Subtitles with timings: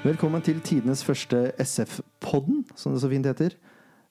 [0.00, 3.52] Velkommen til tidenes første SF-podden, som det så fint heter.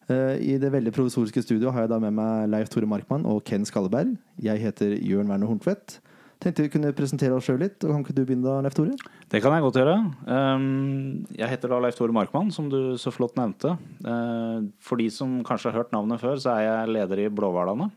[0.09, 3.41] Eh, I det veldig provisoriske studio har jeg da med meg Leif Tore Markmann og
[3.47, 4.11] Ken Skalleberg.
[4.41, 5.97] Jeg heter Jørn Werner Horntvedt.
[6.39, 7.81] Tenkte vi kunne presentere oss sjøl litt.
[7.83, 8.93] og Kan ikke du begynne da, Leif Tore?
[9.33, 9.95] Det kan jeg godt gjøre.
[10.29, 13.73] Um, Jeg heter da Leif Tore Markmann, som du så flott nevnte.
[14.05, 17.89] Uh, For de som kanskje har hørt navnet før, så er jeg leder i Blåhvalane.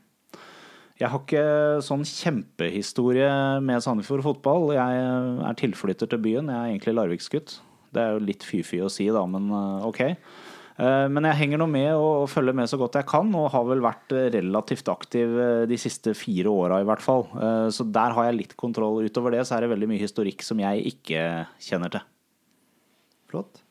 [0.99, 1.45] Jeg har ikke
[1.85, 3.29] sånn kjempehistorie
[3.65, 4.73] med Sandefjord fotball.
[4.77, 5.05] Jeg
[5.45, 6.49] er tilflytter til byen.
[6.49, 7.61] Jeg er egentlig Larviksgutt.
[7.93, 10.01] Det er jo litt fy-fy å si, da, men uh, ok.
[10.79, 13.67] Uh, Men jeg henger nå med og følger med så godt jeg kan, og har
[13.69, 15.37] vel vært uh, relativt aktiv
[15.69, 17.27] de siste fire åra i hvert fall.
[17.73, 19.05] Så der har jeg litt kontroll.
[19.05, 21.27] Utover det så er det veldig mye historikk som jeg ikke
[21.61, 22.09] kjenner til.
[23.33, 23.63] Flott.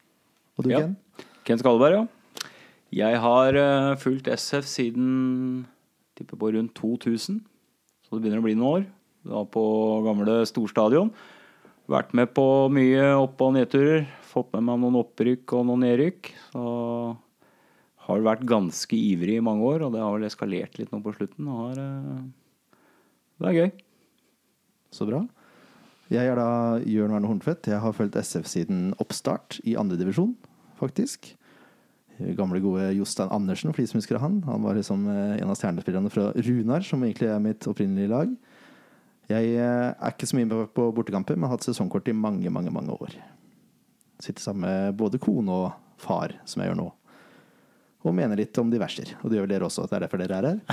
[0.57, 0.85] Og du, Ja.
[0.85, 0.95] Ken?
[1.45, 2.07] Ken Skalleberg, ja.
[2.91, 5.65] Jeg har eh, fulgt SF siden
[6.19, 7.39] tipper på rundt 2000.
[8.03, 8.87] Så det begynner å bli noen år.
[9.31, 9.63] Da på
[10.03, 11.13] gamle Storstadion.
[11.91, 14.05] Vært med på mye opp- og nedturer.
[14.31, 16.29] Fått med meg noen opprykk og noen nedrykk.
[16.53, 16.63] Så
[18.07, 21.13] har vært ganske ivrig i mange år, og det har vel eskalert litt nå på
[21.17, 21.49] slutten.
[21.51, 22.23] Har, eh,
[23.41, 23.71] det er gøy.
[24.91, 25.27] Så bra.
[26.11, 27.67] Jeg er da Jørn Werner Horntvedt.
[27.67, 30.35] Jeg har fulgt SF siden oppstart i andredivisjon,
[30.79, 31.35] faktisk.
[32.37, 34.41] Gamle, gode Jostein Andersen, for de som husker han.
[34.43, 38.35] Han var liksom eh, en av stjernespillerne fra Runar, som egentlig er mitt opprinnelige lag.
[39.31, 42.71] Jeg eh, er ikke så mye på bortekamper, men har hatt sesongkort i mange, mange,
[42.73, 43.11] mange år.
[44.21, 45.69] Sitter sammen med både kone og
[46.01, 46.89] far, som jeg gjør nå.
[48.01, 49.07] Og mener litt om diverser.
[49.21, 49.81] Og det gjør vel dere også.
[49.89, 50.57] Det er derfor dere er her.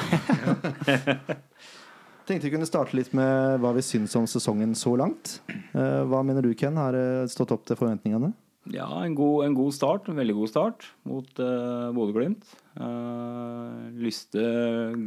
[2.28, 5.38] Tenkte vi kunne starte litt med hva vi syns om sesongen så langt.
[5.48, 6.76] Eh, Hva mener du, Ken?
[6.76, 8.30] Har det stått opp til forventningene?
[8.68, 10.08] Ja, en god, en god start.
[10.08, 12.44] En veldig god start mot uh, Bodø-Glimt.
[12.76, 14.42] Uh, lyste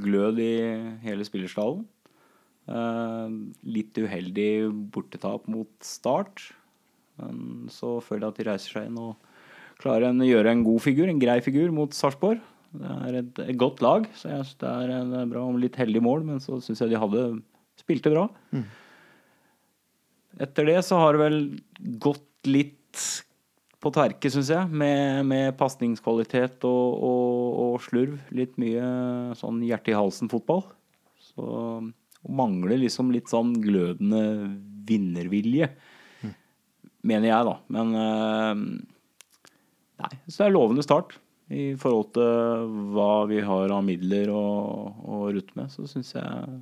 [0.01, 0.53] glød i
[1.05, 1.85] hele spillerstallen.
[2.69, 3.29] Eh,
[3.65, 6.51] litt uheldig bortetap mot Start.
[7.21, 9.15] Men så føler jeg at de reiser seg inn og
[9.81, 12.41] klarer å gjøre en god figur, en grei figur, mot Sarpsborg.
[12.71, 15.75] Det er et, et godt lag, så jeg synes det er en bra om litt
[15.79, 17.25] heldig mål, men så syns jeg de hadde
[17.81, 18.29] spilte bra.
[20.41, 21.41] Etter det så har det vel
[21.99, 23.01] gått litt
[23.81, 28.21] på terke, syns jeg, med, med pasningskvalitet og, og, og slurv.
[28.37, 28.85] Litt mye
[29.39, 30.63] sånn hjerte i halsen-fotball.
[31.31, 31.49] Så
[32.21, 34.23] og mangler liksom litt sånn glødende
[34.87, 35.71] vinnervilje,
[37.07, 37.55] mener jeg, da.
[37.73, 38.63] Men eh,
[40.03, 41.17] nei, så det er lovende start.
[41.51, 44.43] I forhold til hva vi har av midler å,
[45.03, 46.61] å rutte med, så syns jeg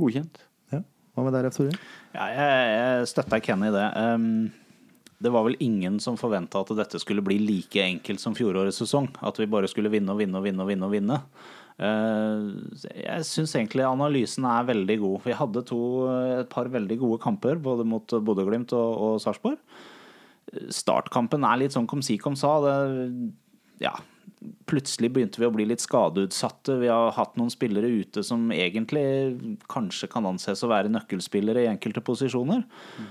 [0.00, 0.40] godkjent.
[0.74, 0.80] Ja.
[1.14, 1.76] Hva med deg, Leif Tore?
[2.16, 3.86] Ja, jeg, jeg støtter Kenny i det.
[4.00, 4.26] Um,
[5.20, 9.10] det var vel ingen som forventa at dette skulle bli like enkelt som fjorårets sesong.
[9.22, 10.88] At vi bare skulle vinne og vinne og vinne og vinne.
[10.88, 11.20] og vinne.
[11.80, 12.60] Uh,
[12.92, 15.18] jeg syns egentlig analysen er veldig god.
[15.24, 15.80] Vi hadde to,
[16.42, 19.60] et par veldig gode kamper, både mot Bodø-Glimt og, og Sarpsborg.
[20.74, 22.56] Startkampen er litt sånn kom si kom sa.
[22.64, 22.74] Det,
[23.80, 23.94] ja,
[24.70, 26.78] plutselig begynte vi å bli litt skadeutsatte.
[26.80, 29.04] Vi har hatt noen spillere ute som egentlig
[29.70, 32.64] kanskje kan anses å være nøkkelspillere i enkelte posisjoner.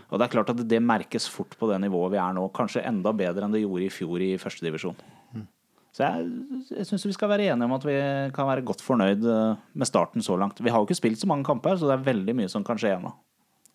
[0.09, 2.47] Og det er klart at det merkes fort på det nivået vi er nå.
[2.55, 4.97] Kanskje enda bedre enn det gjorde i fjor i førstedivisjon.
[5.99, 6.27] Så jeg,
[6.77, 7.95] jeg syns vi skal være enige om at vi
[8.31, 10.61] kan være godt fornøyd eh, med starten så langt.
[10.63, 12.79] Vi har jo ikke spilt så mange kamper, så det er veldig mye som kan
[12.79, 13.11] skje ennå.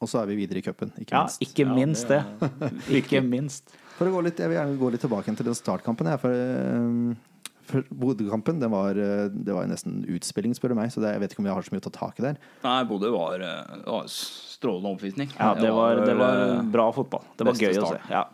[0.01, 1.45] Og så er vi videre i cupen, ikke Ja, minst.
[1.45, 2.23] ikke Ja, minst det.
[3.03, 3.77] Ikke minst.
[3.99, 6.09] For å gå litt, jeg vil gjerne gå litt tilbake til den startkampen.
[6.15, 10.97] Jeg, for, eh, for Bodø-kampen var, eh, det var nesten utspilling, spør du meg.
[10.97, 12.41] Så det, jeg vet ikke om vi har så mye å ta tak i der.
[12.65, 13.45] Nei, Bodø var,
[13.85, 15.29] var strålende oppvisning.
[15.37, 17.29] Ja, det var, det var bra fotball.
[17.37, 18.01] Det var gøy gøy å se.
[18.09, 18.25] Ja.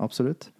[0.00, 0.50] Absolutt.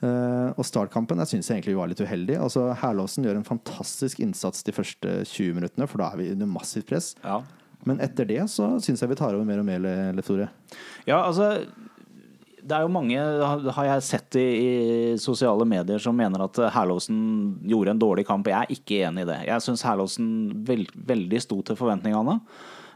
[0.00, 2.38] Eh, og startkampen jeg syns egentlig vi var litt uheldig.
[2.40, 6.48] Altså, Herlåsen gjør en fantastisk innsats de første 20 minuttene, for da er vi under
[6.50, 7.12] massivt press.
[7.24, 7.42] Ja.
[7.88, 9.84] Men etter det så syns jeg vi tar over mer og mer,
[10.16, 10.50] Leif Tore.
[11.08, 11.54] Ja, altså
[12.60, 13.16] det er jo mange,
[13.74, 14.72] har jeg sett i, i
[15.20, 17.20] sosiale medier, som mener at Herlåsen
[17.68, 18.50] gjorde en dårlig kamp.
[18.50, 19.38] Jeg er ikke enig i det.
[19.48, 20.28] Jeg syns Herlåsen
[20.68, 22.36] veld, veldig sto til forventningene.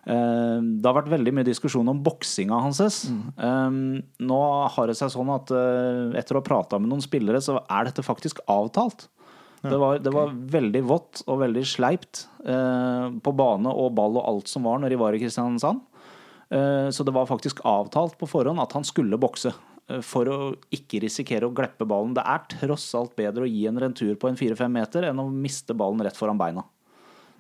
[0.07, 2.81] Eh, Det har vært veldig mye diskusjon om boksinga hans.
[3.09, 3.71] Eh,
[4.21, 7.59] Nå har det seg sånn at eh, etter å ha prata med noen spillere, så
[7.69, 9.09] er dette faktisk avtalt.
[9.65, 14.27] Det var, det var veldig vått og veldig sleipt eh, på bane og ball og
[14.29, 15.81] alt som var når de var i Kristiansand.
[16.53, 19.55] Eh, Så det var faktisk avtalt på forhånd at han skulle bokse.
[20.05, 20.37] For å
[20.73, 22.15] ikke risikere å gleppe ballen.
[22.17, 25.27] Det er tross alt bedre å gi en retur på en fire-fem meter enn å
[25.33, 26.63] miste ballen rett foran beina.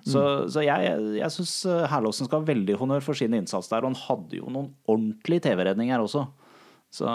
[0.04, 0.22] Så,
[0.52, 1.52] så jeg, jeg syns
[1.88, 3.84] Herlovsen skal ha veldig honnør for sin innsats der.
[3.84, 6.26] Og han hadde jo noen ordentlige TV-redninger også.
[6.92, 7.08] Så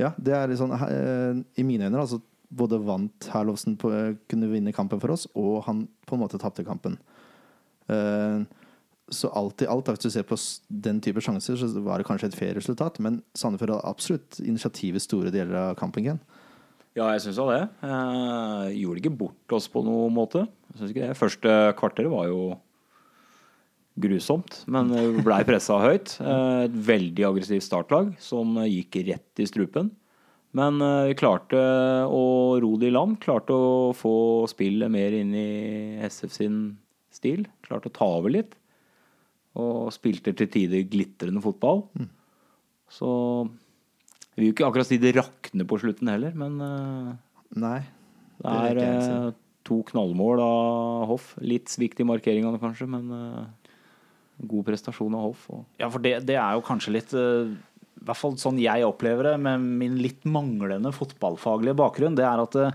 [0.00, 2.20] Ja, det er litt sånn eh, I mine øyne altså,
[2.52, 3.90] både vant Herlovsen på
[4.30, 6.98] kunne vinne kampen for oss, og han på en måte tapte kampen.
[7.90, 8.44] Eh,
[9.12, 10.38] så alt i alt, hvis du ser på
[10.86, 13.00] den type sjanser, så var det kanskje et fair resultat.
[13.02, 16.06] Men Sandefjord hadde absolutt initiativet store deler av kampen.
[16.06, 16.22] Ken.
[16.92, 17.62] Ja, jeg syns det.
[17.88, 20.44] Eh, gjorde ikke bort oss på noen måte.
[20.72, 21.16] Jeg synes ikke det.
[21.16, 22.42] Første kvarteret var jo
[24.02, 24.92] grusomt, men
[25.24, 26.18] blei pressa høyt.
[26.20, 29.88] Eh, et veldig aggressivt startlag som gikk rett i strupen.
[30.52, 31.60] Men eh, vi klarte
[32.12, 32.24] å
[32.60, 33.16] ro det i land.
[33.24, 34.14] Klarte å få
[34.52, 35.48] spillet mer inn i
[36.04, 36.58] SF sin
[37.12, 37.46] stil.
[37.64, 38.52] Klarte å ta over litt.
[39.56, 41.86] Og spilte til tider glitrende fotball.
[42.92, 43.08] Så
[44.32, 47.08] jeg vil jo ikke akkurat si det rakner på slutten heller, men eh,
[47.60, 47.80] Nei.
[48.40, 49.34] det det er ikke eh,
[49.68, 51.34] to knallmål av Hoff.
[51.44, 53.76] Litt svikt i markeringene kanskje, men eh,
[54.48, 55.44] god prestasjon av Hoff.
[55.52, 59.28] Og Ja, for det, det er jo kanskje litt I hvert fall sånn jeg opplever
[59.30, 62.72] det, med min litt manglende fotballfaglige bakgrunn, det er at det,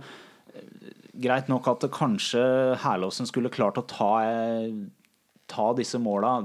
[1.18, 2.42] Greit nok at det kanskje
[2.84, 4.12] Herlåsen skulle klart å ta,
[5.50, 6.36] ta disse måla.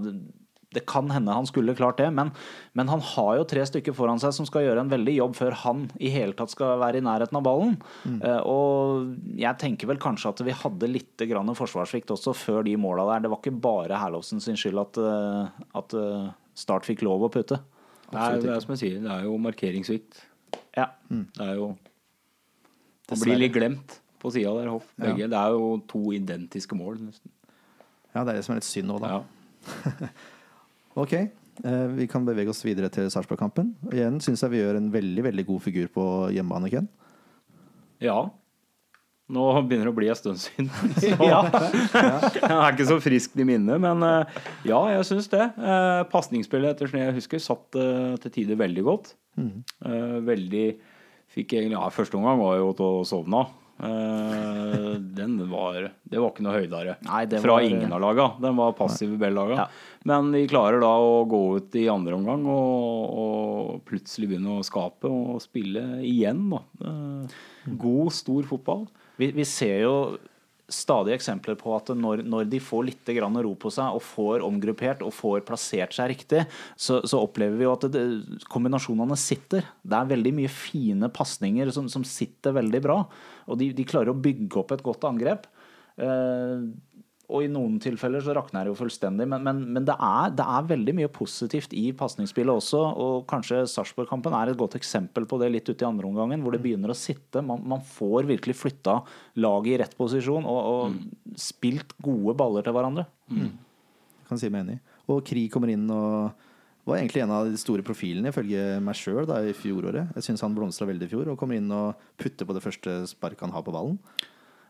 [0.72, 2.30] Det kan hende han skulle klart det, men,
[2.78, 5.56] men han har jo tre stykker foran seg som skal gjøre en veldig jobb før
[5.64, 7.76] han i hele tatt skal være i nærheten av ballen.
[8.08, 12.76] Eh, og jeg tenker vel kanskje at vi hadde litt grann forsvarssvikt også før de
[12.80, 13.24] måla der.
[13.26, 17.30] Det var ikke bare Herlovsen sin skyld at, uh, at uh, Start fikk lov å
[17.32, 17.56] putte.
[18.10, 20.19] det er, det er som jeg sier, det er jo markeringssvikt.
[20.76, 20.90] Ja.
[21.08, 21.70] Det er jo
[23.08, 24.90] Det blir litt glemt på sida der, Hoff.
[25.00, 25.28] Begge.
[25.32, 27.32] Det er jo to identiske mål, nesten.
[28.12, 29.16] Ja, det er det som er litt synd nå, da.
[29.16, 30.12] Ja.
[30.98, 33.72] Ok, eh, vi kan bevege oss videre til Sarpsborg-kampen.
[33.92, 36.06] Igjen syns jeg vi gjør en veldig veldig god figur på
[36.36, 36.88] hjemmebane, Ken.
[38.02, 38.20] ja.
[39.32, 40.66] Nå begynner det å bli en stund siden.
[41.00, 45.46] Så jeg er ikke så frisk i minnet, men eh, ja, jeg syns det.
[45.56, 49.14] Uh, Pasningsspillet, etter som jeg husker, satt eh, til tider veldig godt.
[49.40, 50.66] Eh, veldig
[51.32, 53.52] Fikk egentlig Ja, første omgang var jo til å sovne av.
[53.82, 58.26] Eh, den var Det var ikke noe høydere Nei, fra var- ingen av laga.
[58.40, 59.56] Den var passiv i Bell-laga.
[59.56, 59.67] Ja.
[60.05, 64.64] Men de klarer da å gå ut i andre omgang og, og plutselig begynne å
[64.67, 66.62] skape og spille igjen, da.
[66.84, 67.40] Eh,
[67.76, 68.87] God, stor fotball.
[69.19, 69.96] Vi, vi ser jo
[70.72, 75.02] stadig eksempler på at når, når de får litt ro på seg og får omgruppert
[75.04, 76.44] og får plassert seg riktig,
[76.76, 78.04] så, så opplever vi jo at det,
[78.52, 79.66] kombinasjonene sitter.
[79.82, 83.02] Det er veldig mye fine pasninger som, som sitter veldig bra.
[83.48, 85.48] Og de, de klarer å bygge opp et godt angrep.
[86.00, 86.64] Eh,
[87.32, 90.44] og i noen tilfeller så rakner det jo fullstendig, men, men, men det, er, det
[90.44, 92.82] er veldig mye positivt i pasningsspillet også.
[93.05, 96.55] Og kanskje Sarpsborg-kampen er et godt eksempel på det litt ute i andre omgangen, hvor
[96.55, 97.40] det begynner å sitte.
[97.46, 98.99] Man, man får virkelig flytta
[99.40, 103.08] laget i rett posisjon og, og spilt gode baller til hverandre.
[103.32, 104.81] Jeg kan si meg enig.
[105.11, 106.49] Og Kri kommer inn og
[106.88, 110.12] var egentlig en av de store profilene ifølge meg sjøl i fjoråret.
[110.19, 113.02] Jeg syns han blomstra veldig i fjor og kommer inn og putter på det første
[113.11, 114.00] sparket han har på ballen.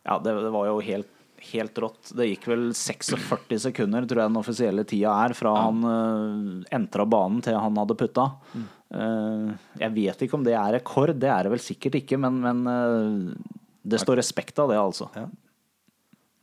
[0.02, 1.10] Ja, det, det var jo helt,
[1.50, 2.12] helt rått.
[2.16, 7.06] Det gikk vel 46 sekunder, tror jeg den offisielle tida er, fra han uh, entra
[7.08, 8.28] banen til han hadde putta.
[8.92, 12.42] Eh, jeg vet ikke om det er rekord, det er det vel sikkert ikke, men,
[12.44, 15.08] men uh, det står respekt av det, altså.
[15.16, 15.26] Ja.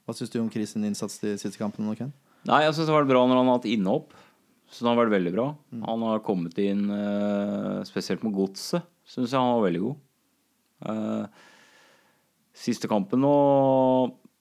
[0.09, 2.09] Hva syns du om Chris' sin innsats de siste kampene Okay?
[2.49, 4.15] Nei, jeg syns det har vært bra når han har hatt innhopp.
[4.69, 5.45] Så det har vært veldig bra.
[5.85, 8.85] Han har kommet inn eh, spesielt med godset.
[9.09, 10.03] Syns jeg han var veldig god.
[10.89, 11.45] Eh,
[12.59, 13.33] siste kampen nå,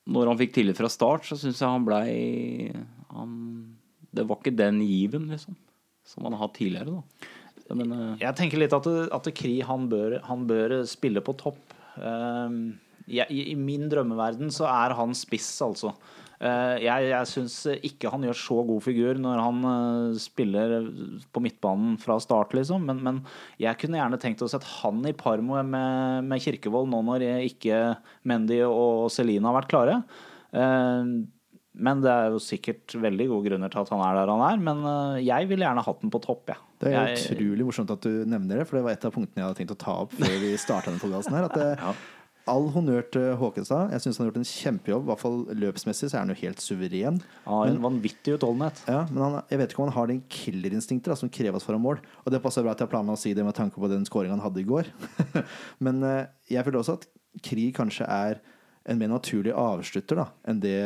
[0.09, 2.71] når han fikk tillit fra start, så syns jeg han blei
[4.15, 5.57] Det var ikke den given, liksom,
[6.07, 7.35] som han har hatt tidligere, da.
[7.77, 11.75] Men uh, Jeg tenker litt at, at Kri han bør, han bør spille på topp.
[12.01, 12.73] Uh,
[13.09, 15.93] jeg, i, min drømmeverden så er han spiss, altså.
[16.39, 20.77] Eh, jeg jeg syns ikke han gjør så god figur når han eh, spiller
[21.35, 22.85] på midtbanen fra start, liksom.
[22.87, 23.23] Men, men
[23.59, 25.73] jeg kunne gjerne tenkt å sett han i par med,
[26.29, 27.81] med Kirkevold nå når ikke
[28.29, 29.99] Mendy og Celine har vært klare.
[30.55, 31.19] Eh,
[31.79, 34.61] men det er jo sikkert veldig gode grunner til at han er der han er.
[34.63, 36.63] Men eh, jeg ville gjerne hatt den på topp, jeg.
[36.79, 39.41] Det er jeg, utrolig morsomt at du nevner det, for det var et av punktene
[39.41, 41.47] jeg hadde tenkt å ta opp før vi starta denne podkasten her.
[41.49, 41.93] At det,
[42.49, 43.91] All honnør til Håkenstad.
[43.93, 45.05] Jeg syns han har gjort en kjempejobb.
[45.05, 47.19] I hvert fall løpsmessig så er han jo helt suveren.
[47.45, 48.81] Han har en vanvittig utholdenhet.
[48.89, 51.77] Ja, men han, jeg vet ikke om han har den killerinstinktet da, som kreves for
[51.77, 52.01] å mål.
[52.25, 54.35] Og det passer bra at jeg planla å si det med tanke på den skåringa
[54.37, 54.89] han hadde i går.
[55.85, 57.07] men eh, jeg føler også at
[57.45, 58.41] Krig kanskje er
[58.89, 60.79] en mer naturlig avslutter da, enn det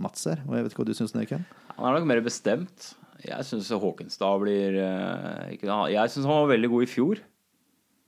[0.00, 0.44] Mats er.
[0.46, 1.46] Og jeg vet ikke hva du syns, Ken?
[1.74, 2.92] Han er nok mer bestemt.
[3.24, 7.22] Jeg syns Håkenstad blir eh, ikke, Jeg syns han var veldig god i fjor.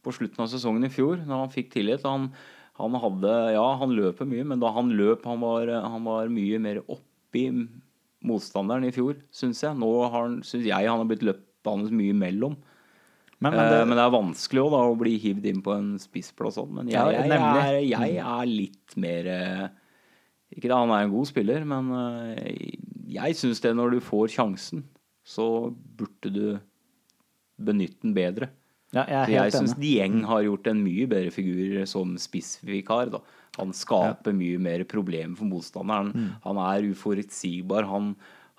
[0.02, 2.06] På slutten av sesongen i fjor, når han fikk tillit.
[2.08, 2.30] Han,
[2.80, 6.60] han hadde Ja, han løper mye, men da han løp, han var, han var mye
[6.62, 7.46] mer oppi
[8.22, 9.76] motstanderen i fjor, syns jeg.
[9.78, 12.56] Nå har syns jeg han har blitt løpende mye imellom.
[13.42, 15.74] Men, Men, men det, men det er vanskelig også, da, å bli hivd inn på
[15.74, 16.70] en spissplass sånn.
[16.78, 19.64] Men jeg, jeg, jeg, er, jeg er litt mer eh,
[20.54, 22.76] Ikke da han er en god spiller, men eh,
[23.10, 24.84] jeg syns det når du får sjansen,
[25.26, 26.44] så burde du
[27.62, 28.52] benytte den bedre.
[28.92, 29.74] Ja, jeg Så jeg syns.
[29.80, 33.10] Dieng har gjort en mye bedre figur som spissvikar.
[33.14, 33.20] Da.
[33.58, 36.12] Han skaper mye mer problemer for motstanderen.
[36.12, 36.30] Mm.
[36.44, 37.86] Han er uforutsigbar.
[37.88, 38.14] Han,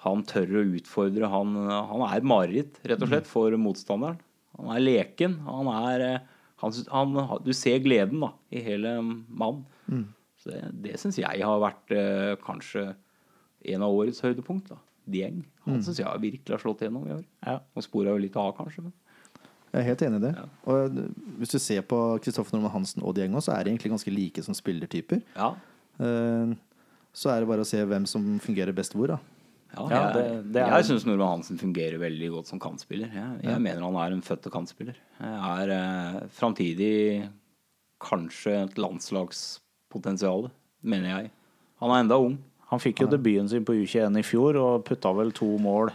[0.05, 1.29] han tør å utfordre.
[1.29, 3.13] Han, han er mareritt, rett og Mm.
[3.13, 4.17] slett, for motstanderen.
[4.57, 5.39] Han er leken.
[5.45, 6.19] Han er eh,
[6.61, 8.97] han, han, Du ser gleden da, i hele
[9.29, 9.65] mannen.
[9.89, 10.05] Mm.
[10.41, 12.95] Så det, det syns jeg har vært eh, kanskje
[13.65, 14.69] en av årets høydepunkt.
[14.69, 14.77] da.
[15.05, 15.43] Dieng.
[15.65, 15.81] Han Mm.
[15.83, 17.23] syns jeg virkelig har slått gjennom i år.
[17.45, 17.59] Ja.
[17.75, 18.83] Og spora jo litt av, kanskje.
[18.83, 18.93] Men.
[19.73, 20.33] Jeg er helt enig i det.
[20.69, 21.07] Og eh,
[21.39, 24.43] hvis du ser på Kristoffer Normann Hansen og Diego, så er de egentlig ganske like
[24.45, 25.21] som spillertyper.
[25.35, 25.53] Ja,
[25.99, 26.53] Eh,
[27.13, 29.17] Så er det bare å se hvem som fungerer best hvor, da.
[29.75, 33.11] Ja, Ja, jeg, det- det er- jeg syns Normann Hansen fungerer veldig godt som kantspiller.
[33.13, 34.95] Jeg, jeg mener han er en født kantspiller.
[35.21, 37.29] Jeg er eh, framtidig
[38.01, 40.49] kanskje et landslagspotensial,
[40.83, 41.31] mener jeg.
[41.81, 42.37] Han er enda ung.
[42.71, 45.91] Han fikk jo debuten sin på U21 i fjor og putta vel to mål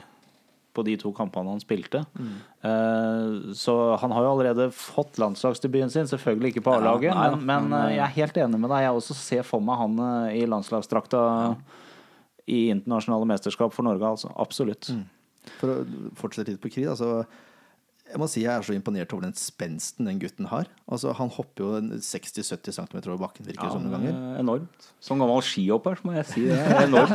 [0.78, 2.04] på de to kampene han spilte.
[2.14, 2.37] Mm.
[2.70, 7.44] Eh, så han har jo allerede fått landslagsdebuten sin, selvfølgelig ikke på A-laget, ja, men,
[7.49, 8.87] men eh, jeg er helt enig med deg.
[8.87, 11.23] Jeg også ser for meg han eh, i landslagsdrakta
[12.49, 14.32] i internasjonale mesterskap for Norge, altså.
[14.40, 14.88] Absolutt.
[14.94, 15.04] Mm.
[15.58, 15.76] For å
[16.16, 17.23] fortsette litt på Kri, altså
[18.08, 20.68] jeg må si jeg er så imponert over den spensten den gutten har.
[20.88, 24.14] Altså Han hopper jo 60-70 cm over bakken, virker det som noen ganger.
[24.16, 24.88] Eh, Enormt.
[25.04, 26.56] Som gammel skihopper så må jeg si det.
[26.56, 27.12] er Enormt.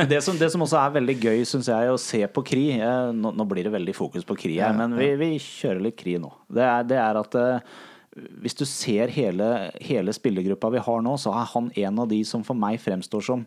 [0.12, 3.10] Det som, det som også er veldig gøy, syns jeg, å se på Kri eh,
[3.16, 6.16] nå, nå blir det veldig fokus på Kri her, men vi, vi kjører litt Kri
[6.22, 6.30] nå.
[6.52, 7.76] Det er, det er at eh,
[8.44, 9.48] hvis du ser hele,
[9.82, 13.24] hele spillergruppa vi har nå, så er han en av de som for meg fremstår
[13.26, 13.44] som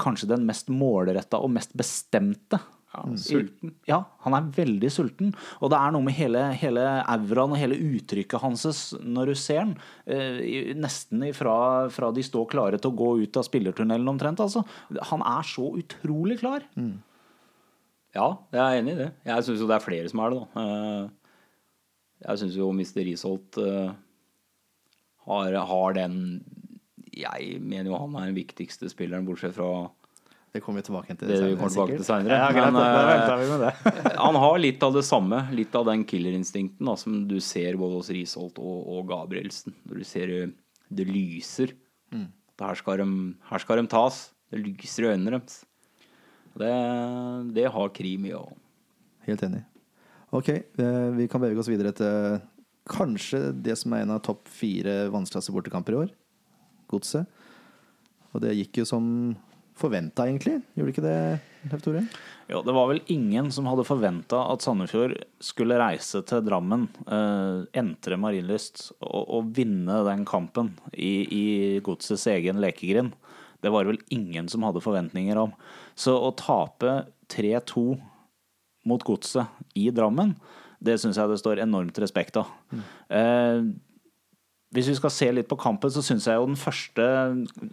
[0.00, 2.58] kanskje den mest målretta og mest bestemte.
[2.90, 3.70] Ja, sulten.
[3.86, 5.28] Ja, han er veldig sulten.
[5.62, 8.64] Og det er noe med hele, hele auraen og hele uttrykket hans
[8.98, 9.76] når du ser han.
[10.10, 11.54] Eh, nesten ifra,
[11.94, 14.42] fra de står klare til å gå ut av spillertunnelen omtrent.
[14.42, 14.64] Altså.
[15.12, 16.66] Han er så utrolig klar.
[18.16, 19.08] Ja, jeg er enig i det.
[19.30, 20.64] Jeg syns jo det er flere som er det, da.
[20.66, 21.08] Eh,
[22.26, 22.98] Jeg syns jo Mr.
[23.06, 23.92] Risholt eh,
[25.30, 26.18] har, har den
[27.14, 29.70] Jeg mener jo han er den viktigste spilleren, bortsett fra
[30.50, 32.38] Det kommer vi tilbake til det senere, til senere.
[32.40, 33.74] Ja, greit, Men det.
[34.26, 35.44] han har litt av det samme.
[35.54, 39.76] Litt av den killerinstinkten da, som du ser både hos Risholt og, og Gabrielsen.
[39.86, 40.52] Når du ser eh,
[40.90, 41.76] det lyser.
[42.60, 43.08] Her, skal de,
[43.48, 44.18] her skal de tas.
[44.50, 45.60] Det lyser i øynene deres.
[46.58, 46.72] Det,
[47.54, 48.56] det har Kri mye av.
[49.28, 49.62] Helt enig.
[50.34, 52.40] Ok, eh, vi kan bevege oss videre til
[52.90, 56.10] kanskje det som er en av topp fire vanskeligste bortekamper i år.
[56.90, 57.30] Godset.
[58.34, 59.06] Og det gikk jo som
[59.80, 60.60] forventa, egentlig.
[60.76, 61.16] Gjorde ikke det,
[61.70, 62.04] Leif Tore?
[62.50, 67.60] Jo, det var vel ingen som hadde forventa at Sandefjord skulle reise til Drammen, eh,
[67.78, 71.44] entre Marienlyst og, og vinne den kampen i, i
[71.86, 73.14] godsets egen lekegrind.
[73.60, 75.52] Det var det vel ingen som hadde forventninger om.
[75.94, 77.84] Så å tape 3-2
[78.88, 80.34] mot godset i Drammen,
[80.80, 82.50] det syns jeg det står enormt respekt av.
[83.12, 83.60] Eh,
[84.70, 87.06] hvis vi skal se litt på kampen, så syns jeg jo den første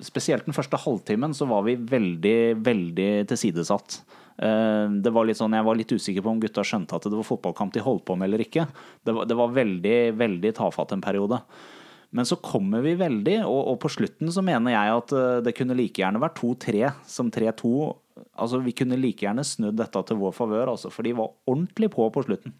[0.05, 3.99] Spesielt den første halvtimen så var vi veldig, veldig tilsidesatt.
[4.37, 7.17] Eh, Det var litt sånn, Jeg var litt usikker på om gutta skjønte at det
[7.17, 8.67] var fotballkamp de holdt på med eller ikke.
[9.05, 11.41] Det var, det var veldig, veldig tafatt en periode.
[12.11, 15.55] Men så kommer vi veldig, og, og på slutten så mener jeg at eh, det
[15.57, 17.73] kunne like gjerne vært 2-3 som 3-2.
[18.41, 21.91] Altså Vi kunne like gjerne snudd dette til vår favør, altså, for de var ordentlig
[21.93, 22.55] på på slutten.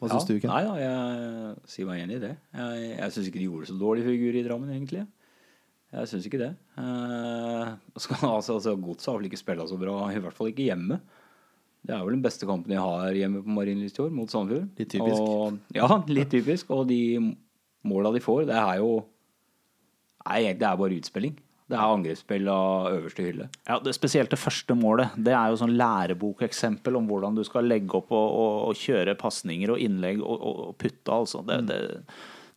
[0.00, 0.48] Hva syns du, Ken?
[0.48, 2.34] Nei, ja, jeg sier meg enig i det.
[2.56, 5.02] Jeg, jeg syns ikke de gjorde så dårlig figur i Drammen, egentlig.
[5.90, 6.50] Jeg syns ikke det.
[6.80, 10.70] Eh, skal, altså, altså, Godset har vel ikke spilla så bra, i hvert fall ikke
[10.70, 11.00] hjemme.
[11.80, 14.68] Det er vel den beste kampen de har hjemme på Marienlyst i år, mot Sandefjord.
[14.80, 15.20] Litt typisk.
[15.20, 16.72] Og, ja, litt typisk.
[16.76, 17.00] Og de
[17.88, 19.00] måla de får, det er jo
[20.20, 21.32] Nei, det er bare utspilling.
[21.70, 23.46] Det er angrepsspill av øverste hylle.
[23.68, 25.14] Ja, det, Spesielt det første målet.
[25.14, 29.14] Det er jo sånn lærebokeksempel om hvordan du skal legge opp og, og, og kjøre
[29.20, 31.44] pasninger og innlegg og, og, putte, altså.
[31.46, 31.78] Det, det,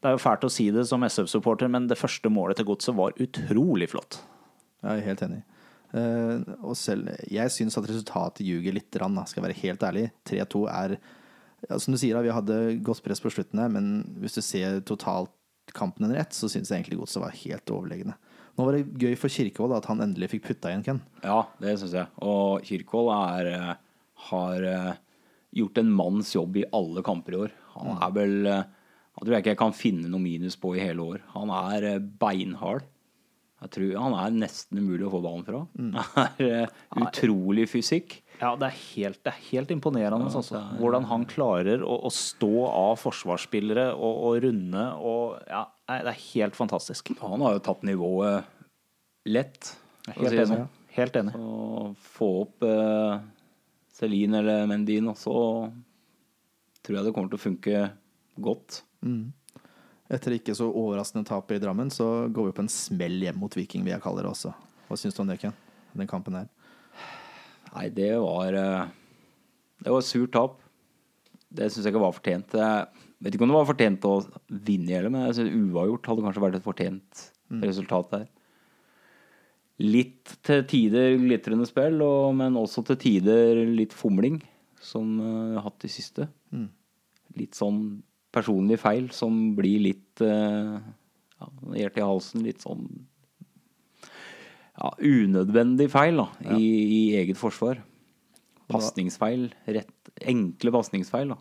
[0.02, 2.98] det er jo fælt å si det som SF-supporter, men det første målet til Godset
[2.98, 4.24] var utrolig flott.
[4.82, 5.44] Jeg er helt enig.
[5.94, 10.08] Uh, og selv, jeg syns at resultatet ljuger litt, rann, skal jeg være helt ærlig.
[10.26, 10.98] 3-2 er
[11.70, 14.42] ja, Som du sier, da, vi hadde godt press på slutten her, men hvis du
[14.44, 15.32] ser totalt
[15.78, 18.18] kampen under ett, så syns jeg egentlig Godset var helt overlegne.
[18.54, 21.02] Nå var det gøy for Kirkevold da, at han endelig fikk putta igjen, Ken.
[21.26, 22.10] Ja, det syns jeg.
[22.22, 23.74] Og Kirkevold er, eh,
[24.30, 24.94] har eh,
[25.58, 27.54] gjort en manns jobb i alle kamper i år.
[27.78, 31.06] Han er vel Jeg tror jeg ikke jeg kan finne noe minus på i hele
[31.06, 31.24] år.
[31.36, 32.86] Han er eh, beinhard.
[33.64, 35.64] Jeg tror Han er nesten umulig å få ballen fra.
[35.78, 38.20] Han er eh, utrolig fysikk.
[38.40, 40.60] Ja, det er helt, det er helt imponerende altså.
[40.80, 46.20] hvordan han klarer å, å stå av forsvarsspillere og, og runde og Ja, det er
[46.34, 47.14] helt fantastisk.
[47.22, 48.50] Han har jo tatt nivået
[49.30, 49.76] lett.
[50.10, 50.64] Helt si enig.
[50.64, 50.68] ja.
[50.94, 51.34] Helt enig.
[51.34, 53.22] Så få opp eh,
[53.94, 55.34] Celine eller Mendin også,
[56.86, 57.86] tror jeg det kommer til å funke
[58.44, 58.82] godt.
[60.14, 63.56] Etter ikke så overraskende tap i Drammen, så går vi på en smell hjem mot
[63.58, 64.54] Viking, vil jeg kalle det også.
[64.90, 65.56] Hva syns du om det, Ken?
[65.98, 66.50] Den kampen her.
[67.74, 68.92] Nei, det var eh,
[69.82, 70.60] Det var et surt tap.
[71.54, 72.56] Det syns jeg ikke var fortjent.
[72.58, 74.14] Jeg vet ikke om det var fortjent å
[74.50, 77.26] vinne heller, men jeg synes uavgjort hadde kanskje vært et fortjent
[77.62, 78.24] resultat der.
[79.84, 84.40] Litt til tider glitrende spill, og, men også til tider litt fomling,
[84.82, 86.28] som vi jeg har hatt i siste.
[87.38, 87.80] Litt sånn
[88.34, 90.78] personlige feil som blir litt uh,
[91.40, 92.46] ja, Hjertet i halsen.
[92.46, 92.88] Litt sånn
[94.80, 96.28] ja, unødvendig feil da,
[96.58, 97.82] i, i eget forsvar.
[98.72, 99.50] Pasningsfeil.
[99.70, 101.34] Rett, enkle pasningsfeil.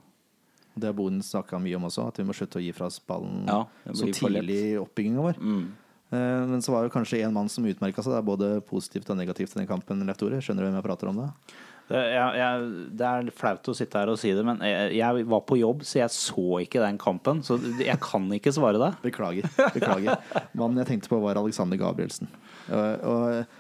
[0.75, 2.97] Det har Boden snakka mye om også, at vi må slutte å gi fra oss
[3.05, 5.41] ballen Ja, så tidlig i oppbygginga vår.
[5.41, 5.67] Mm.
[6.13, 8.15] Eh, Men så var det kanskje en mann som utmerka seg.
[8.15, 10.01] Det er både positivt og negativt i den kampen.
[10.09, 10.41] Leif Tore.
[10.41, 11.29] Skjønner du hvem jeg prater om da?
[11.93, 15.25] Det, jeg, jeg, det er flaut å sitte her og si det, men jeg, jeg
[15.29, 17.43] var på jobb, så jeg så ikke den kampen.
[17.45, 18.97] Så jeg kan ikke svare deg.
[19.05, 19.49] Beklager.
[19.75, 20.17] beklager
[20.57, 22.31] Mannen jeg tenkte på, var Alexander Gabrielsen.
[22.71, 23.59] Og,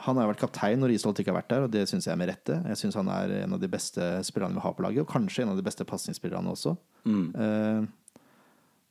[0.00, 2.30] han har vært kaptein når Isholt ikke har vært der, og det syns jeg med
[2.30, 2.54] rette.
[2.72, 5.44] Jeg syns han er en av de beste spillerne vi har på laget, og kanskje
[5.44, 6.72] en av de beste pasningsspillerne også.
[7.04, 7.82] Eh,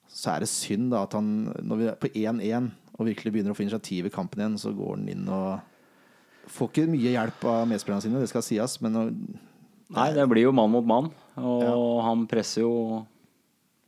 [0.09, 1.31] så er det synd da at han,
[1.65, 4.73] når vi er på 1-1 og virkelig begynner å få initiativ i kampen igjen, så
[4.75, 5.65] går han inn og
[6.49, 8.95] Får ikke mye hjelp av medspillerne sine, det skal sies, men
[9.93, 13.03] Nei, det blir jo mann mot mann, og han presser jo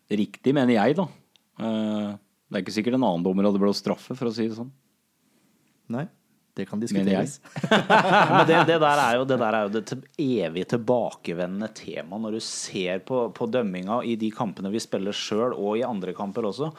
[0.09, 1.07] riktig, mener jeg, da.
[1.61, 2.11] Eh,
[2.51, 4.69] Det er ikke sikkert en annen dommer hadde blåst straffe, for å si det sånn.
[5.91, 6.07] Nei,
[6.57, 7.38] det kan diskuteres.
[7.69, 12.25] Men det, det, der er jo, det der er jo det til, evig tilbakevendende temaet
[12.25, 16.16] når du ser på, på dømminga i de kampene vi spiller sjøl, og i andre
[16.18, 16.74] kamper også.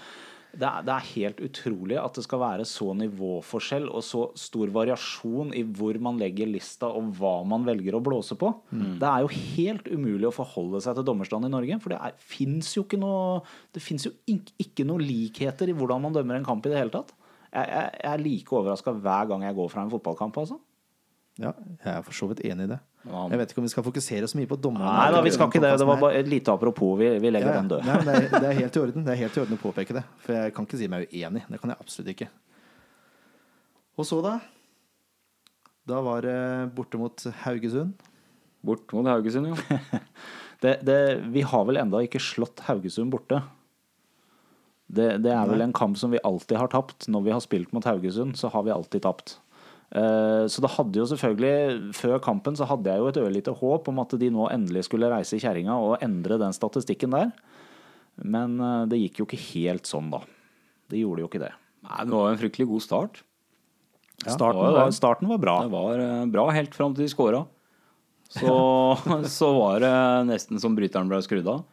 [0.52, 4.68] Det er, det er helt utrolig at det skal være så nivåforskjell og så stor
[4.74, 8.50] variasjon i hvor man legger lista og hva man velger å blåse på.
[9.00, 11.80] Det er jo helt umulig å forholde seg til dommerstanden i Norge.
[11.80, 13.40] For det fins jo ikke noe
[13.72, 16.82] Det fins jo ikke, ikke noe likheter i hvordan man dømmer en kamp i det
[16.82, 17.16] hele tatt.
[17.52, 20.38] Jeg, jeg, jeg er like overraska hver gang jeg går fra en fotballkamp.
[20.40, 20.56] altså
[21.40, 21.52] Ja,
[21.84, 22.78] jeg er for så vidt enig i det.
[23.08, 24.86] Jeg vet ikke om vi skal fokusere så mye på dommerne.
[24.86, 25.72] Nei da, vi skal ikke det.
[25.80, 26.92] Det var bare et lite apropos.
[27.00, 27.60] Vi, vi legger Ja, ja.
[27.60, 27.86] den død.
[27.88, 29.96] Nei, det, er, det er helt i orden Det er helt i orden å påpeke
[29.96, 30.04] det.
[30.22, 31.42] For jeg kan ikke si meg uenig.
[31.50, 32.28] Det kan jeg absolutt ikke.
[33.98, 34.36] Og så, da?
[35.90, 36.36] Da var det
[36.76, 37.96] borte mot Haugesund.
[38.62, 39.56] Bort mot Haugesund, jo.
[40.62, 40.96] Det, det,
[41.34, 43.40] vi har vel enda ikke slått Haugesund borte.
[44.92, 47.06] Det, det er vel en kamp som vi alltid har tapt.
[47.08, 49.38] Når vi har spilt mot Haugesund, så har vi alltid tapt.
[49.92, 53.88] Eh, Så det hadde jo selvfølgelig Før kampen så hadde jeg jo et ørlite håp
[53.92, 57.32] om at de nå endelig skulle reise i kjerringa og endre den statistikken der.
[58.20, 60.22] Men eh, det gikk jo ikke helt sånn, da.
[60.92, 61.52] Det gjorde jo ikke det.
[61.88, 63.22] Nei, det var jo en fryktelig god start.
[64.22, 65.56] Starten, var var, starten var bra.
[65.64, 67.44] Det var eh, bra helt fram til de skåra.
[68.32, 68.52] Så,
[69.40, 69.94] så var det
[70.28, 71.64] nesten som bryteren ble skrudd av.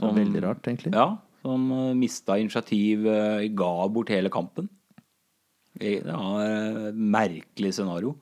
[0.00, 0.94] Veldig rart, egentlig.
[0.96, 4.68] Ja, som uh, mista initiativ, uh, ga bort hele kampen.
[5.80, 6.42] Det var
[6.90, 8.16] et merkelig scenario.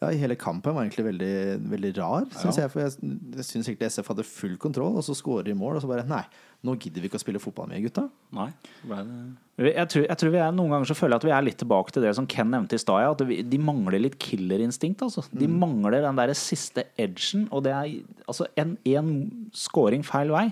[0.00, 1.32] Ja, Hele kampen var egentlig veldig,
[1.68, 2.70] veldig rar, syns jeg.
[2.72, 5.84] For jeg, jeg syns egentlig SF hadde full kontroll, og så skårer de mål, og
[5.84, 6.22] så bare Nei,
[6.64, 8.06] nå gidder vi ikke å spille fotball med, gutta.
[8.36, 8.46] Nei,
[8.88, 11.44] det Jeg tror, jeg tror vi er, Noen ganger så føler jeg at vi er
[11.44, 13.10] litt tilbake til det som Ken nevnte i stad.
[13.12, 15.04] At vi, de mangler litt killerinstinkt.
[15.04, 15.26] Altså.
[15.36, 17.44] De mangler den der siste edgen.
[17.52, 17.92] Og det er
[18.24, 19.12] altså en, en
[19.52, 20.46] scoring feil vei,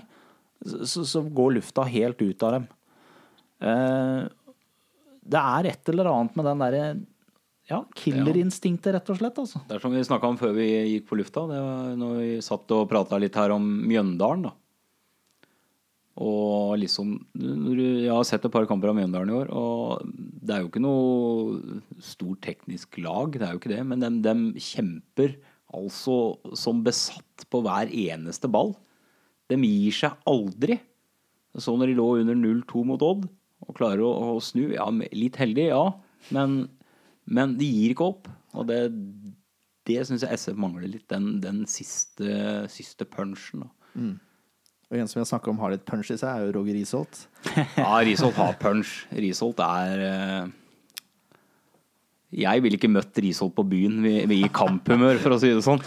[0.65, 2.67] så, så går lufta helt ut av dem.
[3.59, 4.27] Eh,
[5.29, 6.83] det er et eller annet med den derre
[7.69, 9.37] ja, killerinstinktet, rett og slett.
[9.43, 9.61] Altså.
[9.69, 11.45] Det er som vi snakka om før vi gikk på lufta.
[11.51, 14.55] Det var når vi satt og prata litt her om Mjøndalen, da.
[16.19, 20.65] Og liksom Jeg har sett et par kamper av Mjøndalen i år, og det er
[20.65, 25.37] jo ikke noe stort teknisk lag, det er jo ikke det, men de, kjemper
[25.77, 28.73] altså som besatt på hver eneste ball.
[29.49, 30.79] De gir seg aldri.
[31.57, 33.25] Så når de lå under 0-2 mot Odd
[33.65, 35.83] og klarer å, å snu, ja, litt heldig, ja,
[36.35, 36.61] men,
[37.27, 38.29] men de gir ikke opp.
[38.55, 38.79] Og det,
[39.89, 43.67] det syns jeg SF mangler litt, den, den siste, siste punchen.
[43.93, 44.15] Mm.
[44.89, 47.25] Og en som jeg snakker om har litt punch i seg, er jo Roger Risholt.
[47.77, 49.03] Ja, Risholt har punch.
[49.13, 50.53] Risholt er eh,
[52.29, 55.79] Jeg ville ikke møtt Risholt på byen i kamphumør, for å si det sånn.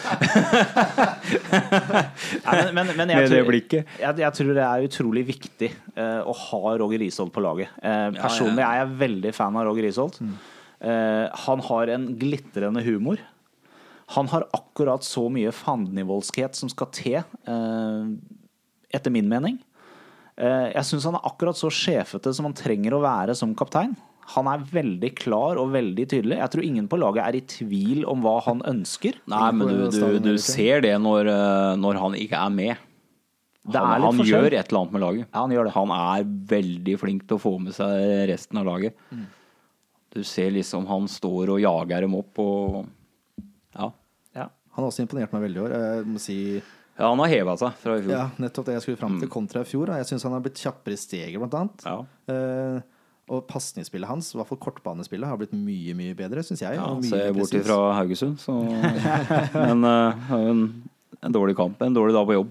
[2.43, 6.35] Nei, men, men, men jeg, tror, jeg, jeg tror det er utrolig viktig uh, å
[6.35, 7.71] ha Roger Risholt på laget.
[7.79, 10.19] Uh, personlig er jeg veldig fan av Roger Risholt.
[10.83, 13.23] Eh, han har en glitrende humor.
[14.17, 17.21] Han har akkurat så mye fandenivoldskhet som skal til,
[18.91, 19.61] etter min mening.
[20.35, 23.95] Jeg syns han er akkurat så sjefete som han trenger å være som kaptein.
[24.33, 26.39] Han er veldig klar og veldig tydelig.
[26.39, 29.19] Jeg tror ingen på laget er i tvil om hva han ønsker.
[29.29, 32.89] Nei, men du, du, du ser det når, eh, når han ikke er med.
[33.63, 35.27] Det Han, er litt han gjør et eller annet med laget.
[35.29, 35.75] Ja, han gjør det.
[35.77, 38.97] Han er veldig flink til å få med seg resten av laget.
[39.15, 39.27] Mm.
[40.13, 42.79] Du ser liksom han står og jager dem opp og
[43.77, 43.91] Ja.
[44.37, 44.49] Ja.
[44.75, 45.77] Han har også imponert meg veldig i år.
[45.79, 46.39] Jeg må si
[46.99, 48.13] ja han har heva seg fra i fjor.
[48.13, 49.89] ja, nettopp det jeg skulle fram til kontra i fjor.
[49.97, 51.87] Jeg syns han har blitt kjappere i steget, blant annet.
[51.89, 51.95] Ja.
[52.29, 52.83] Eh,
[53.31, 56.75] og pasningsspillet hans, i hvert fall kortbanespillet, har blitt mye mye bedre, syns jeg.
[56.77, 58.57] Ja, Se bort ifra Haugesund, så
[59.69, 60.65] Men uh, en,
[61.23, 61.81] en dårlig kamp.
[61.87, 62.51] En dårlig dag på jobb.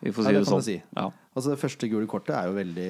[0.00, 0.64] Vi får Ja, det det, sånn.
[0.64, 0.76] si.
[0.96, 1.10] Ja.
[1.36, 2.88] Altså Det første gule kortet er jo veldig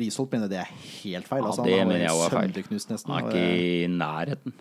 [0.00, 1.42] Risholt mener det er helt feil.
[1.44, 2.52] Ja, Altså, det mener jeg er feil.
[2.72, 3.12] nesten.
[3.12, 4.54] Han er ikke i nærheten.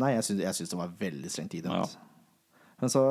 [0.00, 1.96] Nei, jeg syns, det var veldig strengt idømt.
[1.96, 2.60] Ja.
[2.80, 3.02] Men så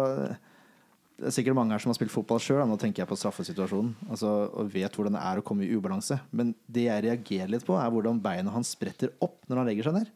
[1.20, 2.62] Det er sikkert mange her som har spilt fotball sjøl.
[2.68, 3.92] Nå tenker jeg på straffesituasjonen.
[4.08, 6.16] Altså, og vet hvordan det er å komme i ubalanse.
[6.32, 9.90] Men det jeg reagerer litt på, er hvordan beina hans spretter opp når han legger
[9.90, 10.14] seg ned.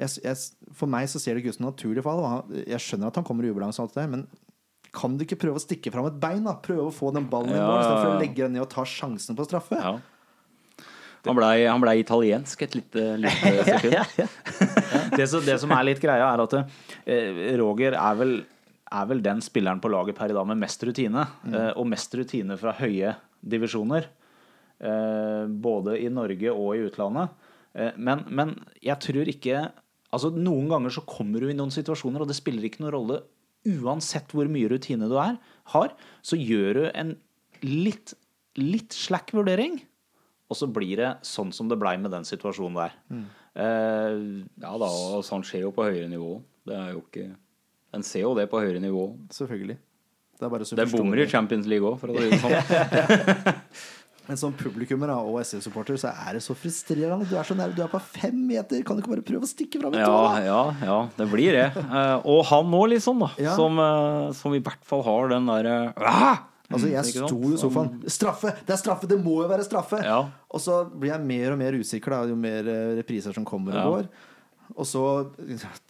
[0.00, 2.22] Jeg, jeg, for meg så ser det ikke ut som et naturlig fall.
[2.60, 4.28] Jeg skjønner at han kommer i ubalanse, og alt det der, men
[4.96, 6.44] kan du ikke prøve å stikke fram et bein?
[6.46, 6.56] da?
[6.60, 8.72] Prøve å få den ballen i Ja, mål, ja, istedenfor å legge den ned og
[8.72, 9.78] ta sjansen på straffe.
[9.78, 9.98] Ja.
[11.28, 14.36] Han blei ble italiensk et lite, lite sekund.
[15.16, 18.32] Det, som, det som er litt greia, er at eh, Roger er vel,
[18.90, 21.26] er vel den spilleren på laget per i dag med mest rutine.
[21.44, 21.54] Mm.
[21.76, 24.08] og mest rutine fra høye divisjoner.
[24.80, 27.34] Eh, både i Norge og i utlandet.
[27.76, 29.68] Eh, men, men jeg tror ikke
[30.10, 33.18] Altså Noen ganger så kommer du i noen situasjoner, og det spiller ikke noen rolle
[33.68, 35.36] uansett hvor mye rutine du er,
[35.70, 35.92] har,
[36.26, 37.12] så gjør du en
[37.62, 38.16] litt,
[38.58, 39.76] litt slack vurdering.
[40.50, 42.96] Og så blir det sånn som det blei med den situasjonen der.
[43.54, 44.18] Eh,
[44.64, 46.40] Ja da, og sånn skjer jo på høyere nivå.
[46.66, 47.28] Det er jo ikke
[47.96, 49.08] En ser jo det på høyere nivå.
[49.34, 49.78] Selvfølgelig.
[50.40, 53.40] Det er bare så Det bommer i Champions League òg, for å si det sånn.
[54.30, 57.26] Men som publikummer og SF-supporter så er det så frustrerende.
[57.26, 58.84] Du er så nær, du er på fem meter.
[58.86, 60.04] Kan du ikke bare prøve å stikke fram et?
[60.04, 61.64] Ja, ja, ja, det blir det.
[61.82, 63.32] Eh, og han nå, liksom, da.
[63.42, 63.56] Ja.
[63.58, 66.46] Som, eh, som i hvert fall har den derre ah!
[66.70, 67.96] Altså, jeg sto i sofaen.
[68.06, 68.52] Straffe!
[68.62, 69.08] Det er straffe!
[69.10, 69.98] Det må jo være straffe!
[70.06, 70.20] Ja.
[70.46, 73.74] Og så blir jeg mer og mer usikker da, jo mer eh, repriser som kommer
[73.82, 74.10] og går.
[74.76, 75.02] Og så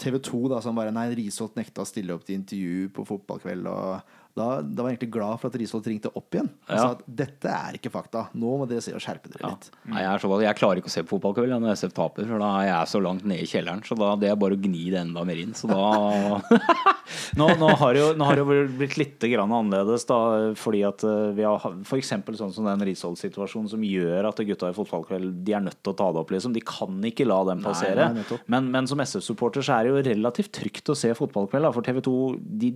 [0.01, 3.69] TV 2 da, som bare Nei, Risholt nekta å stille opp til intervju på fotballkveld.
[3.71, 6.81] Og da, da var jeg egentlig glad for at Risholt ringte opp igjen og Ja.
[6.81, 8.25] sa at dette er ikke fakta.
[8.35, 9.53] Nå må dere se og skjerpe dere Ja.
[9.55, 9.69] litt.
[9.93, 12.43] Nei, jeg, er så, jeg klarer ikke å se på fotballkveld når SF taper, for
[12.43, 13.85] da er jeg så langt nede i kjelleren.
[13.87, 15.53] Så da det er bare å gni det enda mer inn.
[15.55, 16.41] Så da
[17.41, 20.19] Nå, nå har det jo, nå har det jo blitt litt grann annerledes, da,
[20.59, 22.13] fordi at eh, vi har f.eks.
[22.39, 25.99] sånn som den Risholt-situasjonen som gjør at gutta i fotballkveld de er nødt til å
[25.99, 26.31] ta det opp.
[26.35, 28.11] liksom De kan ikke la den passere.
[28.15, 31.67] nei, nei, men, men som SF-supporter så er det jo relativt trygt å se fotballkveld,
[31.67, 32.15] da, for TV 2
[32.63, 32.71] de,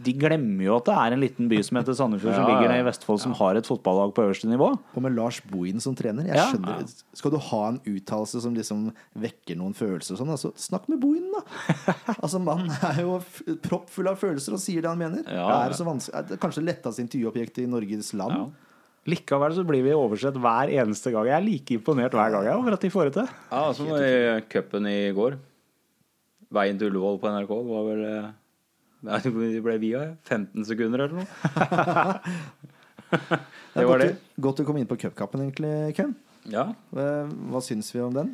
[0.00, 2.80] de glemmer jo at det er en liten by som heter Sandefjord, som ligger nede
[2.80, 4.70] i Vestfold, som har et fotballag på øverste nivå.
[4.96, 6.24] Og med Lars Bohin som trener.
[6.30, 6.46] Jeg Ja.
[6.52, 10.88] skjønner, Skal du ha en uttalelse som liksom vekker noen følelser, og sånn, altså, snakk
[10.88, 11.42] med Bohin, da!
[12.22, 13.18] altså Mannen er jo
[13.60, 15.22] proppfull av følelser og sier det han mener.
[15.28, 18.32] Ja, Det er, så vanskelig, er det kanskje det letteste intervjuobjektet i Norges land.
[18.32, 18.48] Ja.
[19.10, 21.24] Likevel så blir vi oversett hver eneste gang.
[21.26, 23.28] Jeg er like imponert hver gang jeg, over at de får det til.
[23.50, 25.38] Ja, som i cupen i går.
[26.52, 27.52] Veien til Ullevål på NRK.
[27.70, 28.04] Var vel
[29.06, 30.02] eh, hvor ble via?
[30.28, 31.28] 15 sekunder eller noe?
[33.74, 34.12] Det var det.
[34.38, 36.12] Godt du kom inn på cupkampen, egentlig, Ken.
[36.50, 36.68] Ja.
[36.94, 38.32] Hva, syns vi om den?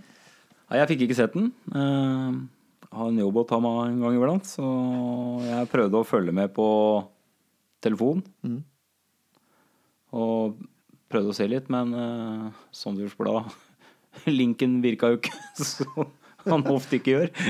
[0.69, 1.51] Nei, jeg fikk ikke sett den.
[1.73, 2.37] Eh,
[2.87, 4.67] Jeg har en jobb å ta meg en gang iblant, så
[5.45, 6.67] jeg prøvde å følge med på
[7.85, 8.23] telefon.
[8.47, 8.61] Mm.
[10.17, 10.61] Og
[11.13, 13.51] prøvde å se litt, men uh, Sondres Blad
[14.39, 15.35] Linken virka jo ikke,
[15.75, 16.07] så
[16.49, 17.31] han ofte ikke gjør.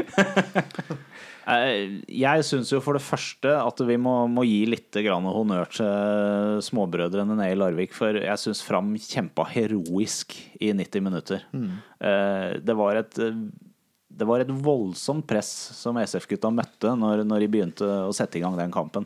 [1.47, 5.69] Eh, Jeg syns jo for det første at vi må, må gi litt grann honnør
[5.71, 7.95] til småbrødrene nede i Larvik.
[7.95, 11.45] For jeg syns Fram kjempa heroisk i 90 minutter.
[11.55, 11.77] Mm.
[12.67, 13.23] Det var et
[14.17, 18.43] det var et voldsomt press som SF-gutta møtte når, når de begynte å sette i
[18.45, 19.05] gang den kampen.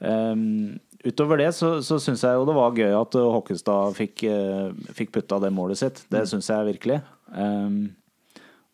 [0.00, 4.72] Um, utover det så, så syns jeg jo det var gøy at Håkestad fikk, uh,
[4.96, 6.02] fikk putta det målet sitt.
[6.12, 7.02] Det syns jeg virkelig.
[7.34, 7.92] Um,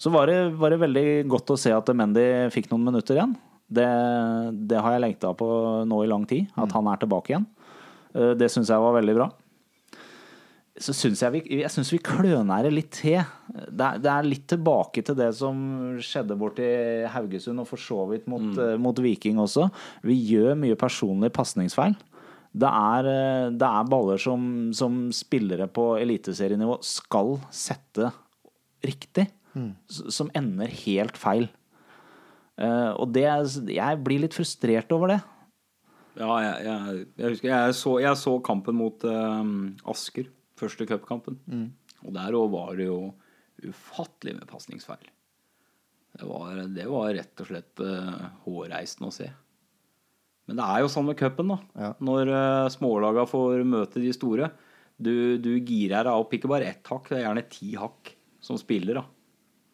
[0.00, 3.36] så var det, var det veldig godt å se at Mendy fikk noen minutter igjen.
[3.70, 3.86] Det,
[4.70, 5.46] det har jeg lengta på
[5.86, 7.46] nå i lang tid, at han er tilbake igjen.
[8.16, 9.28] Uh, det syns jeg var veldig bra.
[10.80, 13.20] Så syns jeg vi, jeg synes vi klønærer litt til.
[13.52, 15.58] Det er, det er litt tilbake til det som
[16.00, 16.68] skjedde borti
[17.12, 19.66] Haugesund, og for så vidt mot, eh, mot Viking også.
[20.08, 21.98] Vi gjør mye personlige pasningsfeil.
[22.56, 28.08] Det er, eh, det er baller som, som spillere på eliteserienivå skal sette
[28.86, 31.48] riktig, s- som ender helt feil.
[32.60, 33.24] Uh, og det
[33.72, 35.20] jeg blir litt frustrert over det.
[36.20, 39.40] Ja, jeg, jeg, jeg husker jeg så, jeg så kampen mot uh,
[39.88, 40.26] Asker.
[40.60, 41.38] Første cupkampen.
[42.04, 43.14] Og der òg var det jo
[43.64, 45.06] ufattelig med pasningsfeil.
[46.18, 49.28] Det var, det var rett og slett uh, hårreisende å se.
[50.50, 51.58] Men det er jo sånn med cupen, da.
[51.78, 51.90] Ja.
[52.02, 54.50] Når uh, smålaga får møte de store.
[55.00, 58.10] Du, du girer deg opp ikke bare ett hakk, det er gjerne ti hakk
[58.44, 59.00] som spiller.
[59.00, 59.04] da.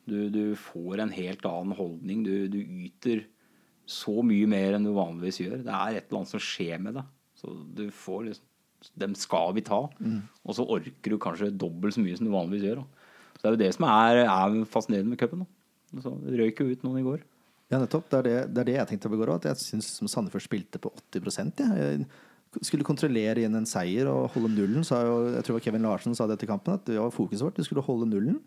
[0.07, 2.23] Du, du får en helt annen holdning.
[2.27, 3.25] Du, du yter
[3.87, 5.61] så mye mer enn du vanligvis gjør.
[5.67, 7.11] Det er et eller annet som skjer med deg.
[7.39, 8.53] Så du får liksom
[9.01, 9.79] Dem skal vi ta.
[10.47, 12.83] Og så orker du kanskje dobbelt så mye som du vanligvis gjør.
[12.83, 13.07] Da.
[13.35, 15.43] Så det er jo det som er, er fascinerende med cupen.
[16.03, 17.25] Så røyk jo ut noen i går.
[17.73, 18.07] Ja, nettopp.
[18.13, 19.49] Det er det, det, er det jeg tenkte på i går òg.
[19.49, 22.07] Jeg syns Sandefjord spilte på 80 ja.
[22.57, 24.87] Jeg skulle kontrollere igjen en seier og holde nullen.
[24.87, 27.59] Sa jo, jeg tror Kevin Larsen sa det etter kampen, at det var fokuset vårt.
[27.59, 28.39] Vi skulle holde nullen.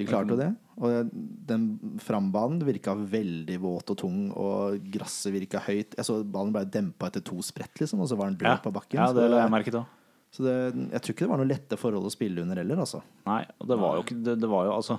[0.00, 0.48] De klarte jo det.
[0.80, 1.10] Og
[1.50, 1.64] den
[2.00, 5.96] frambanen virka veldig våt og tung, og gresset virka høyt.
[5.98, 8.72] Jeg så Ballen ble dempa etter to sprett, liksom, og så var den død på
[8.78, 8.96] bakken.
[9.02, 9.84] Ja, Så det la jeg merke til.
[10.32, 10.54] så det,
[10.94, 13.02] jeg tror ikke det var noe lette forhold å spille under heller, altså.
[13.28, 14.96] Nei, og det var jo ikke det, det var jo altså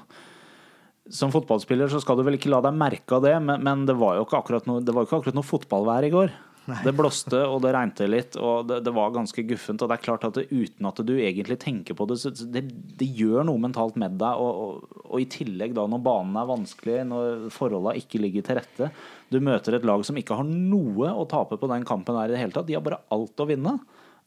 [1.10, 3.96] Som fotballspiller så skal du vel ikke la deg merke av det, men, men det
[3.98, 6.36] var jo ikke akkurat noe, det var jo ikke akkurat noe fotballvær i går.
[6.69, 9.82] Det blåste, og det regnte litt, og det, det var ganske guffent.
[9.82, 12.63] Og det er klart at det, uten at du egentlig tenker på det, så det,
[13.00, 14.43] det gjør noe mentalt med deg.
[14.43, 18.60] Og, og, og i tillegg da når banen er vanskelig, når forholdene ikke ligger til
[18.62, 18.91] rette
[19.34, 22.36] Du møter et lag som ikke har noe å tape på den kampen der i
[22.36, 22.69] det hele tatt.
[22.69, 23.80] De har bare alt å vinne,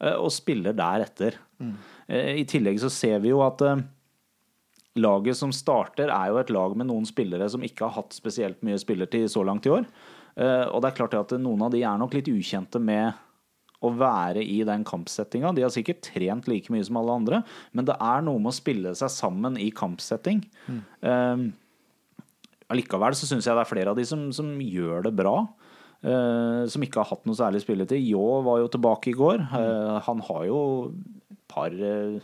[0.03, 1.39] eh, og spiller deretter.
[1.63, 1.75] Mm.
[2.11, 3.85] I tillegg så ser vi jo at eh,
[4.99, 8.61] laget som starter, er jo et lag med noen spillere som ikke har hatt spesielt
[8.65, 9.87] mye spillertid så langt i år.
[10.37, 13.13] Eh, Og det er klart at noen av de er nok litt ukjente med
[13.85, 15.53] å være i den kampsettinga.
[15.55, 17.43] De har sikkert trent like mye som alle andre,
[17.75, 20.39] men det er noe med å spille seg sammen i kampsetting.
[21.05, 21.37] Eh,
[22.73, 25.35] Allikevel så syns jeg det er flere av de som, som gjør det bra.
[26.05, 28.03] Uh, som ikke har hatt noe særlig spilletid.
[28.05, 29.37] Ljå var jo tilbake i går.
[29.49, 30.59] Uh, han har jo
[31.33, 32.19] et par uh,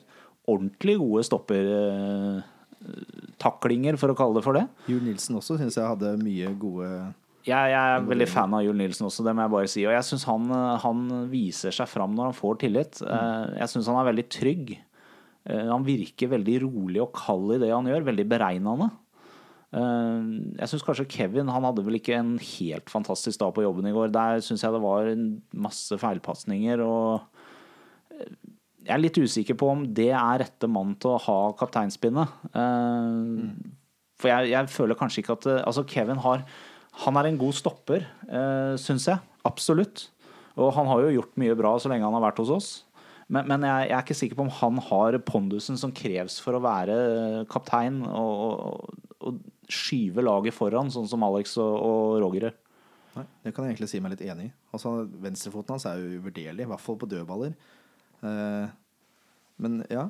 [0.50, 4.66] ordentlig gode stoppertaklinger, for å kalle det for det.
[4.92, 6.90] Jul Nilsen også syns jeg hadde mye gode
[7.48, 9.84] Jeg, jeg er veldig fan av Jul Nilsen også, det må jeg bare si.
[9.88, 10.50] Og jeg syns han,
[10.84, 13.00] han viser seg fram når han får tillit.
[13.02, 14.74] Eh, Jeg syns han er veldig trygg.
[15.50, 18.06] Eh, Han virker veldig rolig og kald i det han gjør.
[18.12, 18.92] Veldig beregnende.
[19.74, 20.30] Eh,
[20.62, 23.96] Jeg syns kanskje Kevin han hadde vel ikke en helt fantastisk dag på jobben i
[23.96, 24.14] går.
[24.14, 25.10] Der syns jeg det var
[25.66, 26.86] masse feilpasninger.
[26.86, 27.22] Og
[28.14, 28.30] eh,
[28.86, 32.38] jeg er litt usikker på om det er rette mann til å ha kapteinspinnet.
[32.54, 33.80] Eh,
[34.22, 36.46] For jeg, jeg føler kanskje ikke at Altså, Kevin har
[37.06, 39.22] Han er en god stopper, eh, syns jeg.
[39.48, 40.10] Absolutt.
[40.60, 42.72] Og han har jo gjort mye bra så lenge han har vært hos oss.
[43.32, 46.58] Men, men jeg, jeg er ikke sikker på om han har pondusen som kreves for
[46.58, 46.96] å være
[47.52, 49.40] kaptein og, og, og
[49.72, 52.58] skyve laget foran, sånn som Alex og, og Roger gjør.
[53.12, 54.54] Nei, det kan jeg egentlig si meg litt enig i.
[54.76, 57.56] Altså, venstrefoten hans er jo uvurderlig, i hvert fall på dødballer.
[58.28, 58.68] Eh,
[59.64, 60.06] men ja,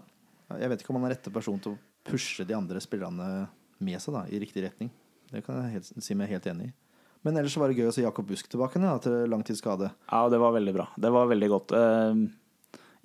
[0.58, 3.30] jeg vet ikke om han er rette person til å pushe de andre spillerne
[3.82, 4.92] med seg da, i riktig retning.
[5.32, 6.74] Det kan jeg helt, si meg helt enig i.
[7.24, 9.92] Men ellers var det gøy å se Jakob Busk tilbake nå, etter langtidsskade.
[10.10, 10.88] Ja, det var veldig bra.
[10.98, 11.74] Det var veldig godt.
[11.78, 12.24] Eh,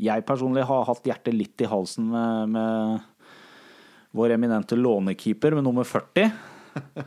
[0.07, 3.37] Jeg personlig har hatt hjertet litt i halsen med, med
[4.17, 6.33] vår eminente lånekeeper med nummer 40.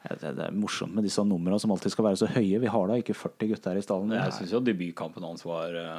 [0.00, 2.56] Det det er morsomt med disse numrene som alltid skal være så høye.
[2.62, 4.14] Vi har da ikke 40 gutter her i stallen.
[4.16, 5.98] Jeg syns jo debutkampen hans var eh,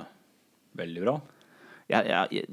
[0.79, 1.13] veldig bra.
[1.93, 2.47] jeg, jeg,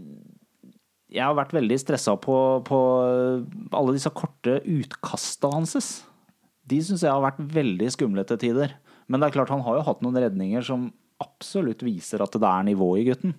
[1.08, 2.36] jeg har vært veldig stressa på,
[2.68, 2.80] på
[3.72, 5.72] alle disse korte utkasta hans.
[6.68, 8.74] De syns jeg har vært veldig skumle til tider.
[9.08, 10.90] Men det er klart han har jo hatt noen redninger som
[11.22, 13.32] absolutt viser at det er nivå i gutten.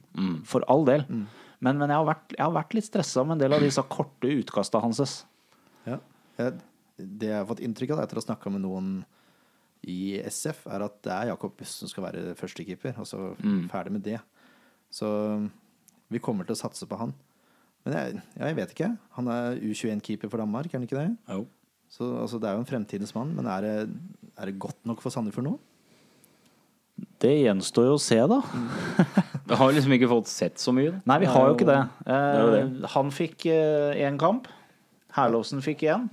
[0.47, 1.05] For all del.
[1.59, 3.83] Men, men jeg, har vært, jeg har vært litt stressa med en del av disse
[3.91, 5.13] korte utkasta hans.
[5.85, 5.99] Ja.
[6.39, 8.91] Det jeg har fått inntrykk av etter å ha snakka med noen
[9.87, 12.97] i SF, er at det er Jakob Buss som skal være førstekeeper.
[12.99, 13.33] Altså
[13.71, 14.19] ferdig med det.
[14.91, 15.07] Så
[16.09, 17.13] vi kommer til å satse på han.
[17.85, 18.89] Men jeg, jeg vet ikke.
[19.15, 21.13] Han er U21-keeper for Danmark, er han ikke det?
[21.29, 21.45] Jo.
[21.89, 23.73] Så altså, det er jo en fremtidens mann, men er det,
[24.37, 25.57] er det godt nok for Sandefjord nå?
[27.19, 28.39] Det gjenstår jo å se, da.
[29.49, 30.93] Vi har liksom ikke fått sett så mye.
[30.93, 31.03] da.
[31.09, 31.77] Nei, vi har jo ikke det.
[32.05, 34.45] jo Eh, han fikk én kamp.
[35.15, 36.05] Herlovsen fikk én.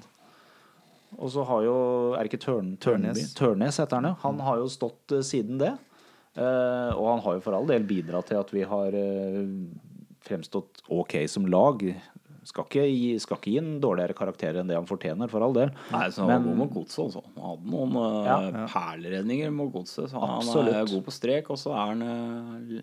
[1.16, 1.76] Og så har jo
[2.14, 3.32] Er det ikke Tørn, Tørnes.
[3.36, 4.16] Tørnes heter han, ja.
[4.24, 5.72] Han har jo stått eh, siden det.
[6.36, 9.40] Eh, og han har jo for all del bidratt til at vi har eh,
[10.26, 11.84] fremstått ok som lag.
[12.46, 15.54] Skal ikke, gi, skal ikke gi en dårligere karakter enn det han fortjener, for all
[15.56, 15.72] del.
[15.90, 17.22] Nei, så han var god mot godset, altså.
[17.34, 17.96] Han hadde noen
[18.28, 18.66] ja, Ja.
[18.70, 20.12] perleredninger mot godset.
[20.12, 22.82] Så han er god på strek, og så er han eh,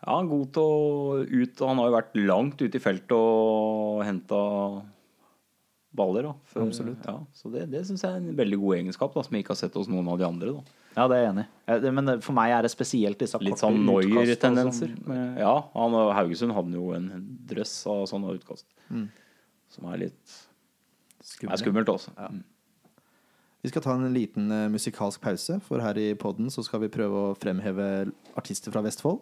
[0.00, 3.16] Ja, han er god til å ut Han har jo vært langt ute i feltet
[3.16, 4.38] og henta
[5.96, 6.28] baller.
[6.28, 7.04] Da, for, Absolutt.
[7.08, 9.56] Ja, så det, det syns jeg er en veldig god egenskap, da, som jeg ikke
[9.56, 10.54] har sett hos noen av de andre.
[10.60, 10.79] Da.
[10.96, 11.90] Ja, det er jeg enig i.
[11.94, 14.94] Men for meg er det spesielt disse Litt sånn utkasta Neuer-tendenser.
[15.38, 17.10] Ja, han, Haugesund hadde jo en
[17.50, 18.66] drøss av sånne utkast.
[19.70, 20.38] Som er litt
[21.20, 21.52] Skummelt.
[21.54, 22.14] er skummelt også.
[23.60, 26.92] Vi skal ta en liten eh, musikalsk pause, for her i podden så skal vi
[26.92, 28.08] prøve å fremheve
[28.40, 29.20] artister fra Vestfold.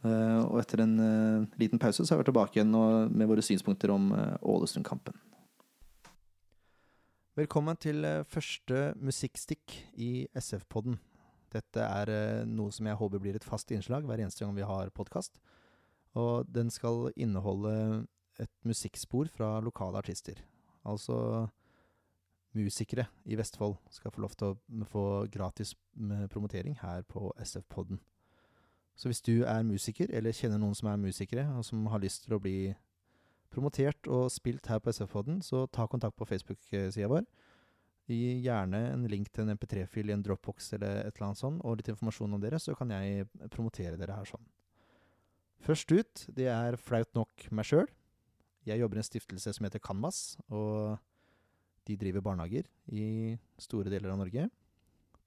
[0.00, 3.92] Eh, og etter en eh, liten pause så er vi tilbake igjen med våre synspunkter
[3.92, 5.18] om Ålesund-kampen.
[7.38, 10.96] Velkommen til eh, første musikkstikk i SF-podden.
[11.54, 14.66] Dette er eh, noe som jeg håper blir et fast innslag hver eneste gang vi
[14.66, 15.38] har podkast.
[16.18, 18.02] Og den skal inneholde
[18.42, 20.42] et musikkspor fra lokale artister.
[20.82, 21.46] Altså
[22.58, 25.76] musikere i Vestfold skal få lov til å få gratis
[26.34, 28.02] promotering her på SF-podden.
[28.98, 32.26] Så hvis du er musiker, eller kjenner noen som er musikere, og som har lyst
[32.26, 32.74] til å bli
[33.50, 37.26] promotert og spilt her på SF-podden, så ta kontakt på Facebook-sida vår.
[38.10, 41.62] Gi gjerne en link til en MP3-fil i en Dropbox eller et eller annet sånt,
[41.62, 44.46] og litt informasjon om dere, så kan jeg promotere dere her sånn.
[45.60, 47.86] Først ut, det er flaut nok meg sjøl.
[48.66, 50.98] Jeg jobber i en stiftelse som heter Canvas, og
[51.88, 54.48] de driver barnehager i store deler av Norge.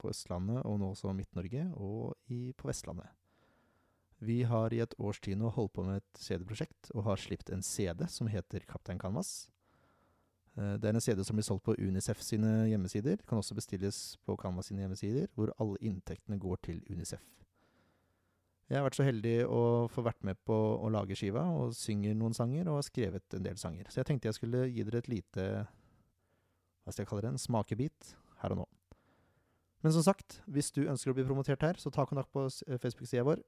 [0.00, 3.08] På Østlandet og nå også Midt-Norge, og i, på Vestlandet.
[4.24, 7.52] Vi har i et års tid nå holdt på med et CD-prosjekt, og har sluppet
[7.52, 9.50] en CD som heter Kaptein Canvas.
[10.56, 13.20] Eh, Det er en CD som blir solgt på Unicef sine hjemmesider.
[13.28, 17.22] Kan også bestilles på Canvas sine hjemmesider, hvor alle inntektene går til Unicef.
[18.70, 22.14] Jeg har vært så heldig å få vært med på å lage skiva, og synger
[22.16, 23.90] noen sanger, og har skrevet en del sanger.
[23.90, 25.66] Så jeg tenkte jeg skulle gi dere et lite
[26.84, 28.66] hva skal jeg kalle det, en smakebit her og nå.
[29.84, 32.46] Men som sagt, hvis du ønsker å bli promotert her, så ta kontakt på
[32.80, 33.42] Facebook-sida vår.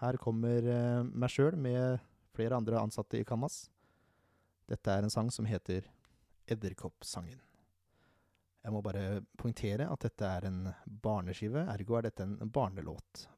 [0.00, 1.98] Her kommer eh, meg sjøl med
[2.36, 3.70] flere andre ansatte i Kammas.
[4.68, 5.86] Dette er en sang som heter
[6.50, 7.40] Edderkoppsangen.
[8.66, 13.28] Jeg må bare poengtere at dette er en barneskive, ergo er dette en barnelåt.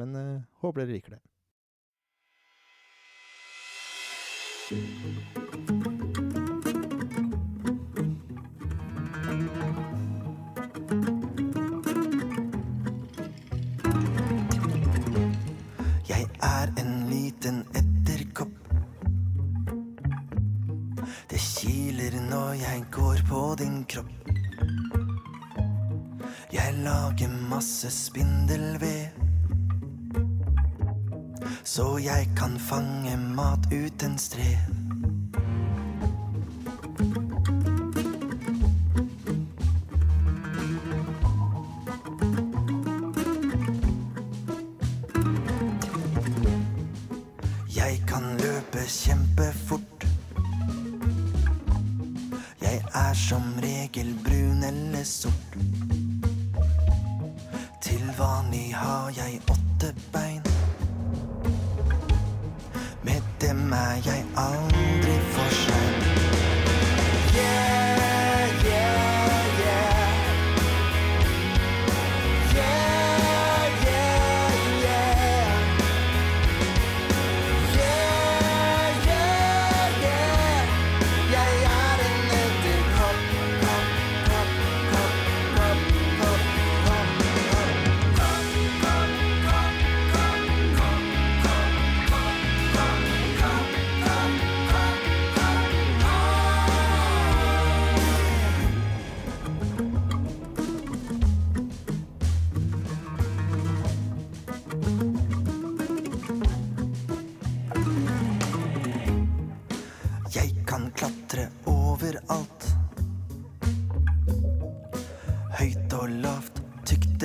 [0.00, 1.22] Men eh, håper dere liker det.
[16.44, 18.58] Er en liten edderkopp.
[21.30, 24.10] Det kiler når jeg går på din kropp.
[26.52, 29.08] Jeg lager masse spindelved.
[31.64, 34.93] Så jeg kan fange mat uten strev.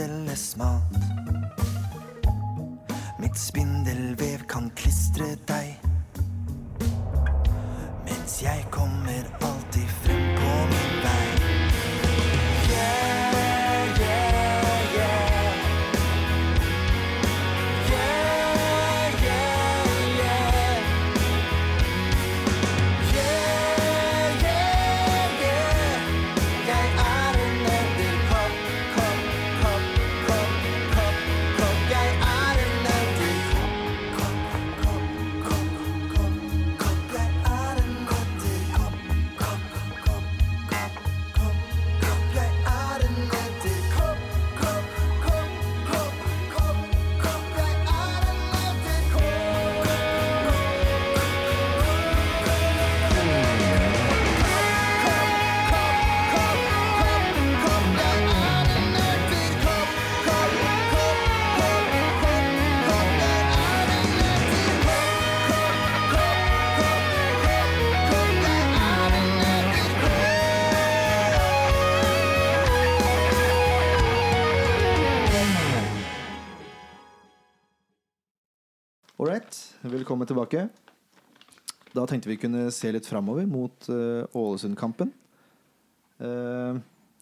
[0.10, 0.96] Eller smalt.
[3.20, 5.78] Mitt spindelvev kan klistre deg.
[8.08, 9.49] Mens jeg kommer alltid
[79.90, 80.68] velkommen tilbake.
[81.92, 85.12] Da tenkte vi kunne se litt framover mot uh, Ålesund-kampen.
[86.22, 86.78] Uh,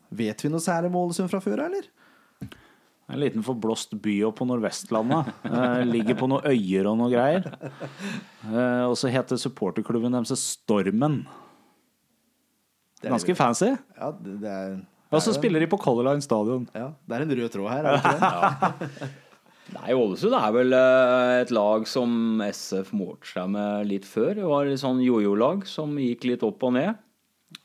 [0.10, 1.88] vet vi noe særlig om Ålesund fra før, eller?
[3.08, 5.30] En liten forblåst by oppe på Nordvestlandet.
[5.48, 7.48] Uh, ligger på noen øyer og noe greier.
[8.90, 11.22] Og så heter supporterklubben deres Stormen.
[13.06, 13.72] Ganske fancy.
[13.96, 14.76] Ja, det, det er
[15.14, 16.68] Og så er spiller de på Color Line Stadion.
[16.76, 19.14] Ja, det er en rød tråd her, er det ikke det?
[19.76, 24.34] Nei, Ålesund er vel eh, et lag som SF målte seg med litt før.
[24.38, 27.02] Det var et sånn jojo-lag som gikk litt opp og ned.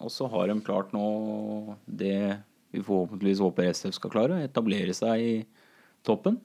[0.03, 2.43] Og så har de klart nå det
[2.73, 5.35] vi forhåpentligvis håper SF skal klare, etablere seg i
[6.07, 6.41] toppen.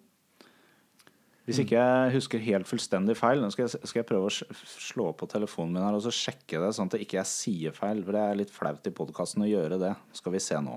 [1.47, 5.13] Hvis ikke jeg husker helt fullstendig feil, nå skal jeg, skal jeg prøve å slå
[5.15, 8.01] på telefonen min her og så sjekke det, sånn at ikke jeg sier feil.
[8.03, 9.93] For det er litt flaut i podkasten å gjøre det.
[10.19, 10.75] Skal vi se nå.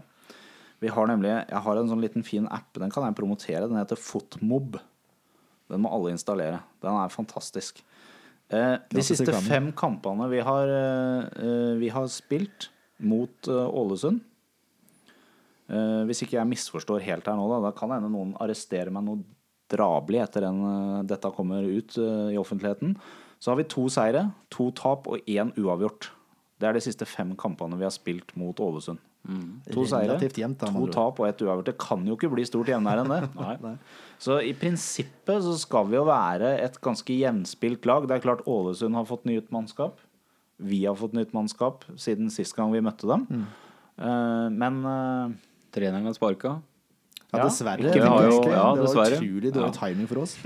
[0.80, 2.72] Vi har nemlig, Jeg har en sånn liten fin app.
[2.74, 3.68] Den kan jeg promotere.
[3.68, 4.78] Den heter Fotmob.
[5.70, 6.62] Den må alle installere.
[6.82, 7.82] Den er fantastisk.
[8.50, 14.24] Eh, de siste fem kampene vi har, eh, vi har spilt mot eh, Ålesund
[15.70, 19.04] Eh, hvis ikke jeg misforstår helt her nå, da, da kan hende noen arresterer meg
[19.06, 19.22] noe
[19.70, 22.96] drabelig etter at eh, dette kommer ut eh, i offentligheten.
[23.40, 26.10] Så har vi to seire, to tap og én uavgjort.
[26.60, 29.00] Det er de siste fem kampene vi har spilt mot Ålesund.
[29.70, 31.66] To seire, jevnt, da, to tap og ett uavgjort.
[31.68, 33.74] Det kan jo ikke bli stort jevnere enn det.
[34.20, 38.08] Så i prinsippet så skal vi jo være et ganske jevnspilt lag.
[38.08, 40.00] Det er klart Ålesund har fått nytt mannskap.
[40.60, 43.26] Vi har fått nytt mannskap siden sist gang vi møtte dem.
[43.30, 43.46] Mm.
[44.00, 45.30] Uh, men uh,
[45.72, 46.56] Treneren har sparka.
[47.30, 47.86] Ja, Ja, dessverre.
[47.92, 49.18] ikke har jo- ja, det var dessverre.
[49.20, 49.76] utrolig dårlig Ja.
[49.86, 50.36] timing for oss.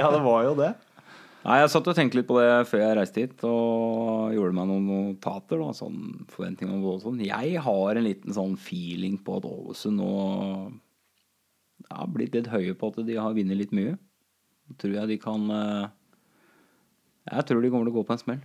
[0.00, 0.72] ja, det var jo det.
[1.46, 4.66] Nei, Jeg satt og tenkte litt på det før jeg reiste hit, og gjorde meg
[4.66, 5.60] noen notater.
[5.62, 7.22] Da, sånn forventninger om Ålesund.
[7.22, 10.10] Jeg har en liten sånn feeling på at Ålesund nå
[11.86, 13.94] har blitt litt høye på at de har vunnet litt mye.
[14.80, 15.86] Tror jeg de kan eh,
[17.30, 18.42] Jeg tror de kommer til å gå på en smell.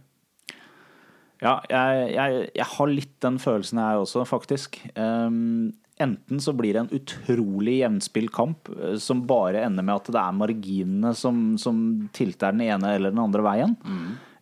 [1.41, 4.77] Ja, jeg, jeg, jeg har litt den følelsen jeg også, faktisk.
[4.93, 5.71] Ehm,
[6.03, 10.21] enten så blir det en utrolig jevnspilt kamp eh, som bare ender med at det
[10.21, 11.79] er marginene som, som
[12.15, 13.77] tilter den ene eller den andre veien.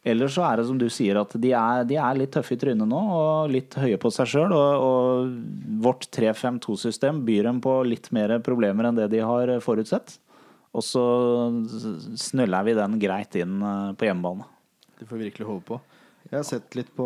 [0.09, 2.59] Eller så er det som du sier, at de er, de er litt tøffe i
[2.59, 4.55] trynet nå og litt høye på seg sjøl.
[4.55, 10.15] Og, og vårt 3-5-2-system byr dem på litt mer problemer enn det de har forutsett.
[10.77, 11.03] Og så
[12.21, 14.47] snøller vi den greit inn eh, på hjemmebane.
[14.99, 15.79] Det får vi virkelig håpe på.
[16.29, 17.05] Jeg har sett litt på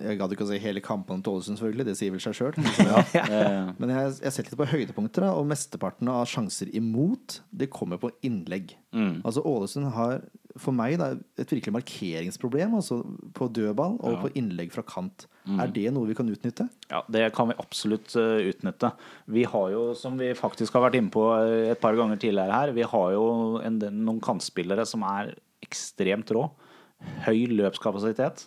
[0.00, 1.86] Jeg gadd ikke å si hele kampene til Ålesund, selvfølgelig.
[1.90, 2.60] Det sier vel seg sjøl.
[2.90, 3.72] Ja.
[3.76, 8.00] Men jeg, jeg har sett litt på høydepunkter, og mesteparten av sjanser imot Det kommer
[8.00, 8.76] på innlegg.
[8.96, 10.22] Altså Ålesund har
[10.58, 13.00] for meg da, et virkelig markeringsproblem altså
[13.36, 15.28] på dødball og på innlegg fra kant.
[15.50, 16.66] Er det noe vi kan utnytte?
[16.90, 18.92] Ja, det kan vi absolutt uh, utnytte.
[19.30, 22.54] Vi har jo, som vi faktisk har vært inne på eh, et par ganger tidligere
[22.54, 23.24] her, vi har jo
[23.64, 25.32] en, noen kantspillere som er
[25.64, 26.44] ekstremt rå.
[27.26, 28.46] Høy løpskapasitet.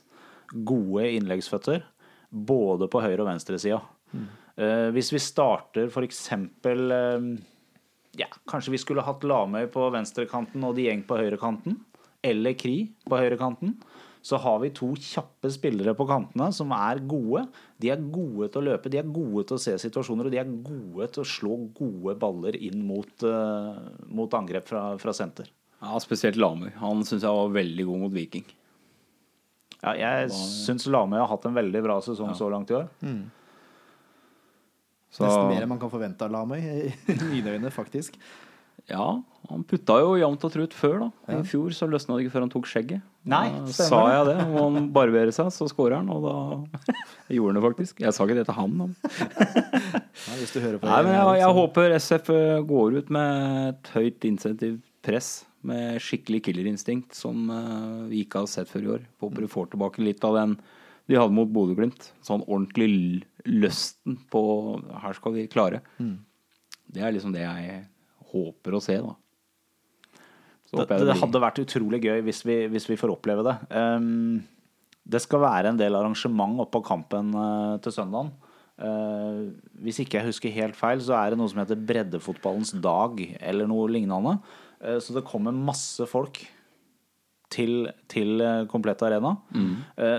[0.66, 1.84] Gode innleggsføtter.
[2.34, 3.82] Både på høyre- og venstresida.
[4.58, 7.28] Eh, hvis vi starter eksempel eh,
[8.20, 11.80] ja, Kanskje vi skulle hatt Lamøy på venstrekanten og Dieng på høyrekanten.
[12.24, 13.78] Eller Kri på høyrekanten.
[14.24, 17.44] Så har vi to kjappe spillere på kantene som er gode.
[17.82, 20.40] De er gode til å løpe, de er gode til å se situasjoner, og de
[20.40, 25.52] er gode til å slå gode baller inn mot, eh, mot angrep fra, fra senter.
[25.84, 26.72] Ja, spesielt Lamøy.
[26.82, 28.46] Han syns jeg var veldig god mot Viking.
[29.84, 32.88] Ja, jeg syns Lamøy har hatt en veldig bra sesong så langt i år.
[35.14, 38.16] Så, Nesten mer enn man kan forvente av Lamøy, i mine øyne, faktisk.
[38.90, 39.04] ja,
[39.50, 41.10] han putta jo jevnt og trutt før, da.
[41.36, 43.04] I fjor så løsna det ikke før han tok skjegget.
[43.30, 44.16] Nei, Da sa det.
[44.16, 44.48] jeg det.
[44.64, 46.10] Om han barberer seg, så scorer han.
[46.12, 46.34] Og da
[47.36, 48.02] gjorde han det faktisk.
[48.04, 48.74] Jeg sa ikke det til han.
[48.82, 48.88] da.
[50.32, 52.34] Nei, hvis du hører på Nei, men jeg, Erik, jeg håper SF
[52.74, 55.30] går ut med et høyt insentivt press.
[55.64, 59.06] Med skikkelig killerinstinkt som eh, vi ikke har sett før i år.
[59.24, 60.58] Håper du får tilbake litt av den
[61.12, 62.12] de hadde mot Bodø-Glimt.
[62.24, 62.88] Sånn ordentlig
[63.44, 64.44] løsten lysten på
[65.04, 65.82] Her skal vi klare.
[66.94, 67.82] Det er liksom det jeg
[68.34, 69.16] håper å se, da.
[70.74, 73.56] Det, det blir- hadde vært utrolig gøy hvis vi, hvis vi får oppleve det.
[73.70, 74.42] Um,
[75.06, 78.32] det skal være en del arrangement oppå kampen uh, til søndagen.
[78.80, 79.54] Uh,
[79.84, 83.70] hvis ikke jeg husker helt feil, så er det noe som heter Breddefotballens dag, eller
[83.70, 84.40] noe lignende.
[84.84, 86.42] Eh, så det kommer masse folk
[87.54, 89.36] til, til eh, Komplett Arena.
[89.56, 89.74] Mm.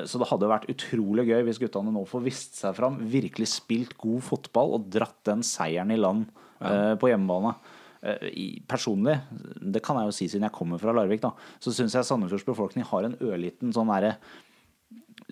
[0.07, 3.97] så det hadde vært utrolig gøy hvis guttene nå får vist seg fram, virkelig spilt
[4.01, 6.29] god fotball og dratt den seieren i land
[6.61, 6.95] ja.
[7.01, 7.57] på hjemmebane.
[8.05, 9.17] Eh, Personlig,
[9.61, 12.45] det kan jeg jo si siden jeg kommer fra Larvik, da, så syns jeg Sandefjords
[12.45, 14.19] befolkning har en ørliten sånn derre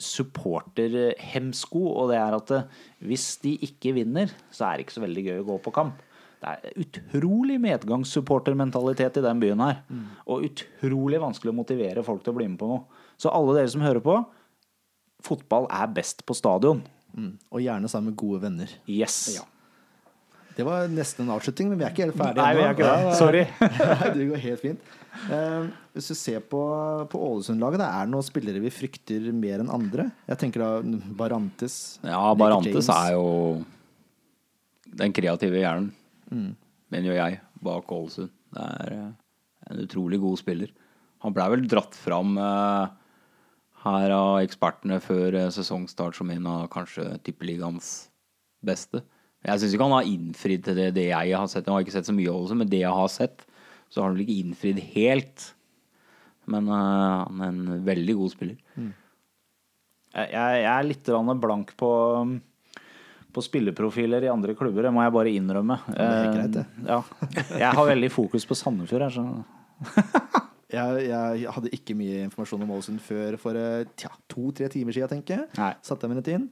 [0.01, 2.79] supporterhemsko, og det er at eh,
[3.11, 6.01] hvis de ikke vinner, så er det ikke så veldig gøy å gå på kamp.
[6.43, 9.83] Det er utrolig medgangssupportermentalitet i den byen her.
[10.27, 12.83] Og utrolig vanskelig å motivere folk til å bli med på noe.
[13.21, 14.17] Så alle dere som hører på,
[15.23, 16.83] fotball er best på stadion.
[17.15, 17.37] Mm.
[17.53, 18.73] Og gjerne sammen med gode venner.
[18.91, 19.39] Yes.
[20.57, 22.91] Det var nesten en avslutning, men vi er ikke helt ferdige Nei, vi er ikke
[22.91, 23.15] det.
[23.21, 23.45] Sorry.
[24.19, 24.91] Det går helt fint.
[25.33, 26.61] Eh, hvis du ser på,
[27.13, 30.09] på Ålesund-laget, det er noen spillere vi frykter mer enn andre?
[30.29, 31.79] Jeg tenker da Barantes.
[32.05, 33.27] Ja, Barantes er jo
[34.93, 35.93] den kreative hjernen,
[36.93, 38.33] mener jo jeg, bak Ålesund.
[38.53, 39.13] Det er eh,
[39.71, 40.73] en utrolig god spiller.
[41.25, 42.93] Han blei vel dratt fram eh,
[43.85, 47.93] her av ekspertene før eh, sesongstart som en av kanskje tippeligaens
[48.65, 49.03] beste.
[49.43, 51.67] Jeg syns ikke han har innfridd til det, det jeg har sett.
[51.67, 53.47] Jeg har ikke sett så mye av Ålesund, men det jeg har sett,
[53.91, 55.49] så har han vel ikke innfridd helt.
[56.51, 58.59] Men han er en veldig god spiller.
[60.13, 61.11] Jeg, jeg er litt
[61.43, 61.91] blank på,
[63.33, 65.77] på spilleprofiler i andre klubber, det må jeg bare innrømme.
[65.89, 66.65] det er greit, det.
[66.67, 67.03] Eh, Ja.
[67.59, 69.25] Jeg har veldig fokus på Sandefjord her, så
[70.73, 73.83] Jeg, jeg hadde ikke mye informasjon om Ålesund før for eh,
[74.33, 75.49] to-tre timer siden, tenker jeg.
[75.59, 75.73] Nei.
[75.85, 76.47] Satte jeg meg litt inn.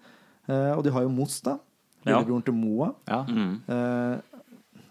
[0.50, 1.56] Eh, og de har jo Moss, da.
[2.04, 2.18] Ja.
[2.24, 2.90] Til Moa.
[3.08, 3.22] ja.
[3.28, 4.20] Mm.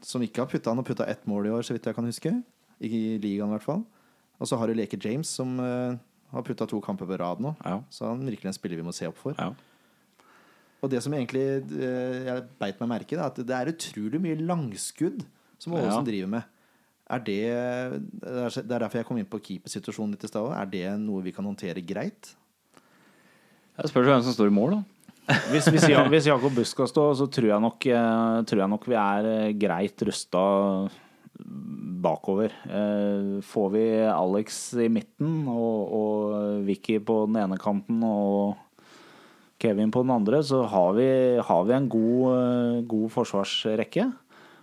[0.05, 2.05] som ikke har putta Han har putta ett mål i år, så vidt jeg kan
[2.05, 2.31] huske.
[2.81, 3.81] I ligaen, i hvert fall.
[4.39, 7.55] Og så har du Leke James, som har putta to kamper på rad nå.
[7.65, 7.81] Ja.
[7.89, 9.33] Så han virkelig en spiller vi må se opp for.
[9.37, 9.51] Ja.
[10.81, 11.43] Og det som egentlig
[11.75, 15.25] eh, jeg beit meg merke i, er at det er utrolig mye langskudd
[15.59, 16.11] som Ålesund Ja.
[16.11, 16.43] driver med.
[17.09, 17.39] Er det,
[18.21, 20.51] det er er derfor jeg kom inn på keepersituasjonen litt i stad.
[20.53, 22.35] Er det noe vi kan håndtere greit?
[23.79, 25.35] Det spørs hvem som står i mål, da.
[25.51, 28.69] Hvis, hvis, Ja- hvis Jakob Busk skal stå, så tror jeg nok, eh, tror jeg
[28.69, 30.89] nok vi er eh, greit rusta
[32.03, 32.51] bakover.
[33.43, 38.55] Får vi Alex i midten og, og Vicky på den ene kanten og
[39.59, 41.09] Kevin på den andre, så har vi,
[41.43, 44.05] har vi en god, eh, god forsvarsrekke.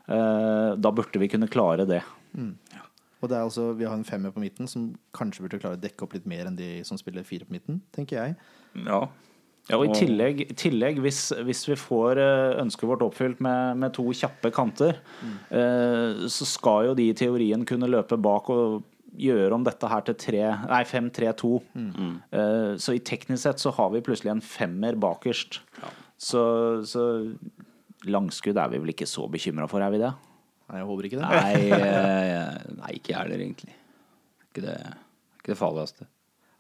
[0.09, 2.03] Eh, Da burde vi kunne klare det.
[3.21, 5.81] Og det er altså, Vi har en femmer på midten som kanskje burde klare å
[5.81, 8.37] dekke opp litt mer enn de som spiller fire på midten, tenker jeg.
[8.87, 9.09] Ja.
[9.69, 13.77] Ja, og i tillegg, i tillegg hvis, hvis vi får eh, ønsket vårt oppfylt med,
[13.83, 16.29] med to kjappe kanter, mm.
[16.31, 18.85] så skal jo de i teorien kunne løpe bak og
[19.21, 20.39] gjøre om dette her til
[20.91, 21.53] 5-3-2.
[21.77, 25.61] Eh, så i teknisk sett så har vi plutselig en femmer bakerst.
[26.17, 26.43] Så,
[26.89, 27.07] så
[28.09, 30.13] langskudd er vi vel ikke så bekymra for, er vi det?
[30.67, 31.31] Nei, jeg håper ikke det.
[31.31, 33.75] Nei, uh, nei, ikke jeg heller, egentlig.
[34.49, 34.77] Ikke det,
[35.39, 36.09] ikke det farligste.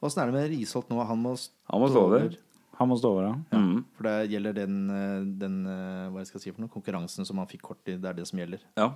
[0.04, 1.00] Åssen er det med Risholt nå?
[1.08, 1.32] Han må
[1.72, 2.36] Han må stå over.
[2.76, 3.56] Han må stå over, ja.
[3.56, 3.78] Mm.
[3.96, 7.48] For det gjelder den, eh, den hva jeg skal si for noe, konkurransen som han
[7.50, 7.96] fikk kort i.
[7.96, 8.62] Det er det som gjelder.
[8.76, 8.90] Ja.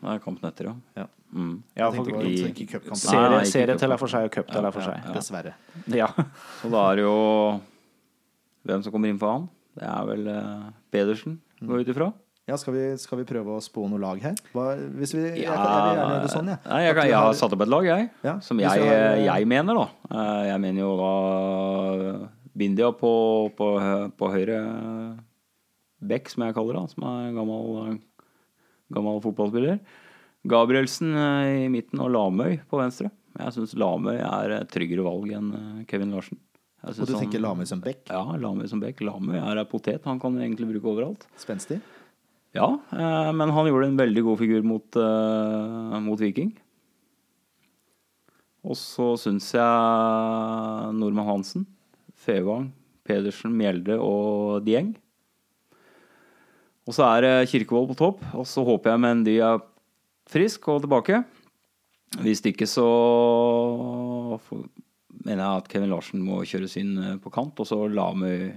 [0.00, 0.74] Det er kampen etter, ja.
[1.02, 1.06] Ja.
[1.34, 1.62] Mm.
[1.76, 2.96] Ja, jeg for- i- ikke cupkampen.
[3.02, 3.80] Serie, serie cup.
[3.82, 5.08] til er for seg og cup til er for seg.
[5.16, 5.54] Dessverre.
[5.88, 6.06] Ja.
[6.62, 7.16] Så da er det jo
[8.66, 9.48] Hvem som kommer inn for han?
[9.78, 12.12] Det er vel eh, Pedersen, går jeg ut ifra.
[12.48, 14.34] Ja, skal vi, skal vi prøve å spå noe lag her?
[14.54, 16.56] Hva, hvis vi, jeg, kan- jeg vil gjerne gjøre det sånn, ja.
[16.70, 18.10] Nei, jeg, kan, jeg har- satt opp et lag, jeg.
[18.24, 19.86] Ja, Som jeg, har- jeg mener, da.
[20.14, 23.10] Eh, Jeg mener jo da Bindia på,
[23.58, 23.66] på,
[24.16, 24.60] på høyre
[26.00, 26.90] back, som jeg kaller det.
[26.94, 27.98] Som er gammel,
[28.94, 29.78] gammel fotballspiller.
[30.46, 33.10] Gabrielsen eh, i midten og Lamøy på venstre.
[33.36, 36.38] Jeg syns Lamøy er et tryggere valg enn eh, Kevin Larsen.
[36.86, 38.04] Og du han- tenker Lamøy som back?
[38.12, 39.00] Ja, Lamøy som back.
[39.02, 40.04] Lamøy er potet.
[40.06, 41.26] Han kan egentlig bruke overalt.
[41.40, 41.80] Spenstig?
[42.54, 45.00] Ja, eh, men han gjorde en veldig god figur mot,
[46.06, 46.54] mot Viking.
[48.66, 51.66] Og så syns jeg Nordmann Hansen,
[52.18, 52.70] Fevang,
[53.06, 54.94] Pedersen, Mjelde og Dieng.
[56.86, 59.58] Og så er Kirkevold på topp, og så håper jeg Mendy er
[60.30, 61.24] frisk og tilbake.
[62.22, 62.86] Hvis ikke så
[65.26, 68.52] mener jeg at Kevin Larsen må kjøres inn eh, på kant, og så Lamøy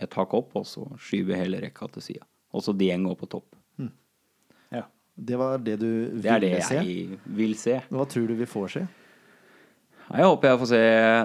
[0.00, 2.24] et hakk opp, og så skyve hele rekka til sida.
[2.56, 3.52] Og så Dieng opp på topp.
[4.70, 4.84] Ja.
[5.14, 6.80] Det var det du ville Det er det se?
[6.80, 7.80] jeg vil se.
[7.92, 8.86] Hva tror du vi får se?
[10.10, 10.78] Jeg håper jeg får se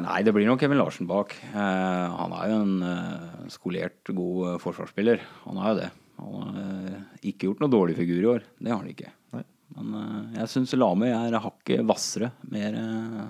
[0.04, 1.34] Nei, det blir nok Kevin Larsen bak.
[1.48, 5.24] Eh, han er jo en eh, skolert, god forsvarsspiller.
[5.46, 5.92] Han er jo det.
[6.26, 8.46] Han har eh, ikke gjort noe dårlig figur i år.
[8.58, 9.12] Det har han ikke.
[9.36, 9.44] Nei.
[9.78, 12.32] Men eh, jeg syns Lamøy er hakket hvassere.
[12.52, 13.22] Mer eh,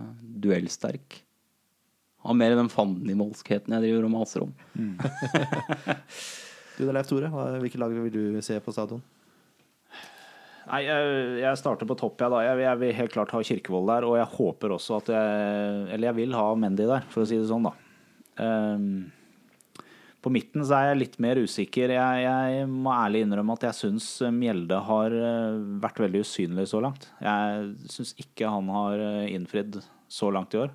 [0.46, 1.20] duellsterk.
[2.26, 4.56] Har mer den fandenivoldskheten jeg driver og maser om.
[6.76, 9.00] Du da, Leif Tore, Hvilket hvilke lag vil du se på stadion?
[10.66, 11.12] Nei, jeg,
[11.44, 12.42] jeg starter på topp, jeg, da.
[12.44, 14.08] Jeg, jeg vil helt klart ha Kirkevold der.
[14.10, 17.38] Og jeg håper også at jeg Eller jeg vil ha Mendy der, for å si
[17.40, 17.76] det sånn, da.
[18.44, 18.90] Ehm,
[20.26, 21.92] på midten så er jeg litt mer usikker.
[21.94, 26.82] Jeg, jeg må ærlig innrømme at jeg syns Mjelde har eh, vært veldig usynlig så
[26.82, 27.06] langt.
[27.22, 29.78] Jeg syns ikke han har eh, innfridd
[30.10, 30.74] så langt i år.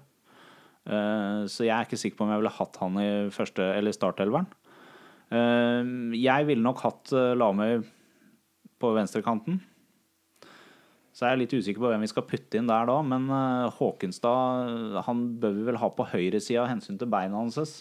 [0.86, 3.96] Eh, Så jeg er ikke sikker på om jeg ville hatt han i første eller
[3.96, 4.46] startelveren.
[5.34, 7.82] Eh, Jeg ville nok hatt eh, Lamøy
[8.80, 9.58] på venstrekanten.
[11.10, 13.00] Så jeg er litt usikker på hvem vi skal putte inn der da.
[13.02, 17.80] Men eh, Håkenstad han bør vi vel ha på høyresida av hensyn til beina hans.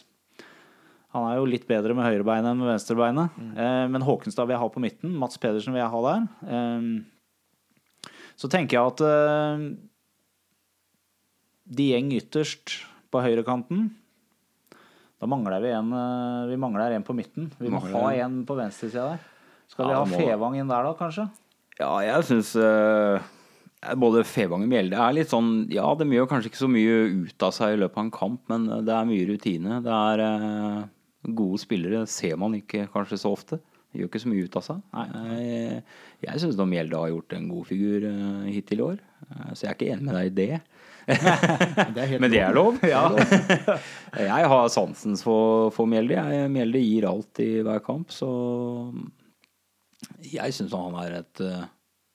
[1.16, 3.38] Han er jo litt bedre med høyrebeinet enn med venstrebeinet.
[3.58, 5.16] Eh, men Håkenstad vil jeg ha på midten.
[5.18, 6.28] Mats Pedersen vil jeg ha der.
[6.54, 9.64] Eh, så tenker jeg at eh,
[11.70, 12.76] Dieng ytterst
[13.14, 13.90] på høyrekanten.
[15.20, 15.90] Da mangler vi en
[16.50, 17.50] Vi mangler en på midten.
[17.60, 18.38] Vi må Mangler ha en.
[18.48, 19.26] på venstresida der.
[19.70, 21.26] Skal vi Ja, ha Fevang inn der, da, kanskje?
[21.80, 22.54] Ja, jeg syns
[24.00, 26.96] både Fevang og Mjelde er litt sånn Ja, de gjør kanskje ikke så mye
[27.28, 29.78] ut av seg i løpet av en kamp, men det er mye rutine.
[29.86, 30.80] Det er eh,
[31.38, 32.06] gode spillere.
[32.08, 33.60] ser man ikke kanskje så ofte.
[33.90, 34.82] De gjør ikke så mye ut av seg.
[34.94, 35.84] Jeg,
[36.28, 39.00] jeg syns Mjelde har gjort en god figur eh, hittil i år,
[39.30, 40.60] Eh, så jeg er ikke enig med deg i det.
[41.96, 42.78] Det Men det er lov.
[42.86, 43.08] Ja.
[44.30, 46.20] jeg har sansen for, for Mjelde.
[46.20, 48.30] Jeg, Mjelde gir alt i hver kamp, så
[50.22, 51.66] jeg syns han er et eh,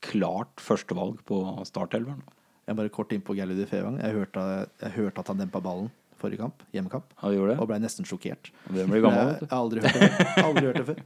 [0.05, 2.23] klart førstevalg på startelveren.
[2.65, 3.99] Jeg bare kort inn på Galludi Fevang.
[4.01, 4.45] Jeg hørte,
[4.81, 5.91] jeg hørte at han dempa ballen
[6.25, 8.51] forrige kamp, hjemmekamp, og ble nesten sjokkert.
[8.73, 10.31] Det blir gammel, jeg, har aldri hørt det før.
[10.49, 11.03] Aldri hørt det før.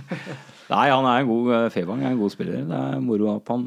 [0.74, 2.64] Nei, han er en god eh, Fevang er en god spiller.
[2.68, 3.64] Det er moro at han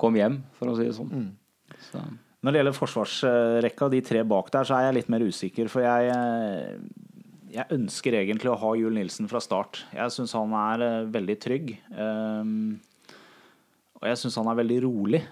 [0.00, 1.10] kom hjem, for å si det sånn.
[1.10, 1.78] Mm.
[1.88, 2.02] Så,
[2.40, 5.70] Når det gjelder forsvarsrekka, de tre bak der, så er jeg litt mer usikker.
[5.72, 7.16] For jeg, eh,
[7.56, 9.84] jeg ønsker egentlig å ha Jul Nilsen fra start.
[9.96, 11.74] Jeg syns han er eh, veldig trygg.
[11.92, 12.80] Um,
[14.00, 15.24] og jeg syns han er veldig rolig.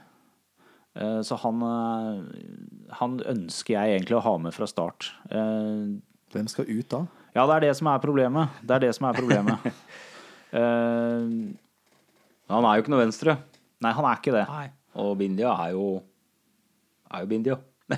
[0.99, 5.13] Eh, Så han, eh, han ønsker jeg egentlig å ha med fra start.
[5.31, 5.95] Eh,
[6.35, 7.07] Hvem skal ut da?
[7.35, 8.51] Ja, det er det som er problemet.
[8.67, 9.65] Det er det som er problemet.
[10.53, 11.25] uh,
[12.53, 13.37] han er jo ikke noe venstre.
[13.81, 14.43] Nei, han er ikke det.
[14.51, 14.67] Nei.
[14.99, 15.87] Og Bindia er jo
[17.09, 17.57] er jo Bindia.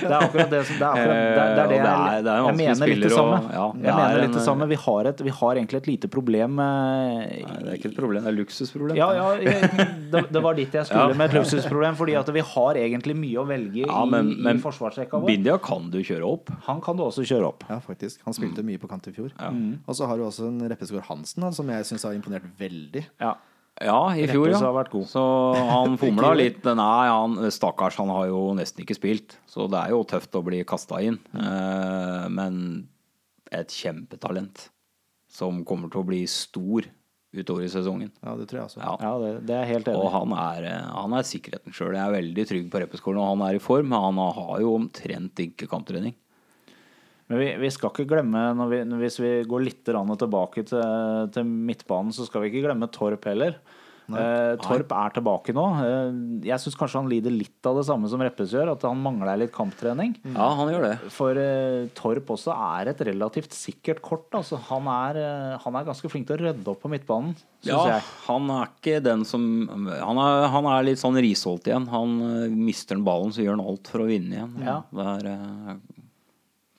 [0.00, 1.76] Det er akkurat det som Det er, akkurat, det, er- det, er det Eh, det
[1.76, 3.36] jeg, er- det er jeg mener litt det samme.
[3.38, 4.66] og- ja, jeg mener er litt det samme.
[4.72, 8.24] Vi har, et, vi har egentlig et lite problem Nei, det er ikke et problem,
[8.24, 8.96] det er et luksusproblem.
[8.98, 9.70] Ja, ja jeg,
[10.10, 11.18] det, det var dit jeg skulle Ja.
[11.20, 11.94] med et luksusproblem.
[12.00, 15.26] Fordi at vi har egentlig mye å velge Ja, men- i, i forsvarsrekka vår.
[15.30, 16.50] Bindia kan du kjøre opp.
[16.66, 17.64] Han kan du også kjøre opp.
[17.70, 18.20] Ja, faktisk.
[18.26, 19.30] Han spilte mye på kant i fjor.
[19.38, 19.78] Mm.
[19.86, 23.06] Og så har du også en Reppeskår Hansen, som jeg syns har imponert veldig.
[23.22, 23.36] Ja.
[23.80, 24.58] Ja, i fjor, ja.
[24.60, 25.06] har vært god.
[25.08, 25.22] Så
[25.56, 26.66] han fomla litt.
[26.68, 29.38] Nei, han, stakkars, han har jo nesten ikke spilt.
[29.48, 31.16] Så det er jo tøft å bli kasta inn.
[31.32, 32.60] Eh, men
[33.50, 34.68] et kjempetalent
[35.30, 36.86] som kommer til å bli stor
[37.30, 38.10] utover i sesongen.
[38.20, 38.80] Ja, det tror jeg også.
[38.82, 38.94] Ja.
[39.00, 41.94] Ja, det, det er helt enig Og han er, eh, han er sikkerheten sjøl.
[41.96, 43.88] Jeg er veldig trygg på Reppeskolen, og han er i form.
[43.92, 46.16] Men han har jo omtrent ikke kamptrening.
[47.30, 51.46] Men vi, vi skal ikke glemme, når vi, hvis vi går litt tilbake til, til
[51.46, 53.60] midtbanen, så skal vi ikke glemme Torp heller.
[54.10, 55.64] Eh, Torp er tilbake nå.
[55.84, 56.16] Eh,
[56.48, 59.38] jeg syns kanskje han lider litt av det samme som Reppes gjør, at han mangler
[59.44, 60.16] litt kamptrening.
[60.32, 60.94] Ja, han gjør det.
[61.14, 64.26] For eh, Torp også er et relativt sikkert kort.
[64.36, 64.58] Altså.
[64.70, 67.84] Han, er, eh, han er ganske flink til å rydde opp på midtbanen, syns Ja,
[67.96, 68.08] jeg.
[68.26, 71.86] han er ikke den som Han er, han er litt sånn risholdt igjen.
[71.94, 74.58] Han eh, mister den ballen, så gjør han alt for å vinne igjen.
[74.66, 74.80] Ja.
[74.90, 75.99] Det er, eh,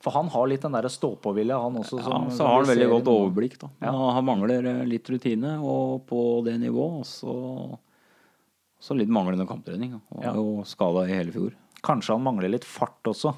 [0.02, 2.00] For han har litt den derre stå-på-vilja, han også.
[2.02, 3.60] ja, så har han veldig godt overblikk.
[3.62, 3.68] Da.
[3.86, 3.92] Ja.
[4.18, 7.04] Han mangler eh, litt rutine og på det nivået.
[7.04, 7.36] Og så,
[8.82, 10.00] så litt manglende kamptrening.
[10.16, 10.34] Han Ja.
[10.34, 11.54] jo skada i hele fjor.
[11.86, 13.36] Kanskje han mangler litt fart også.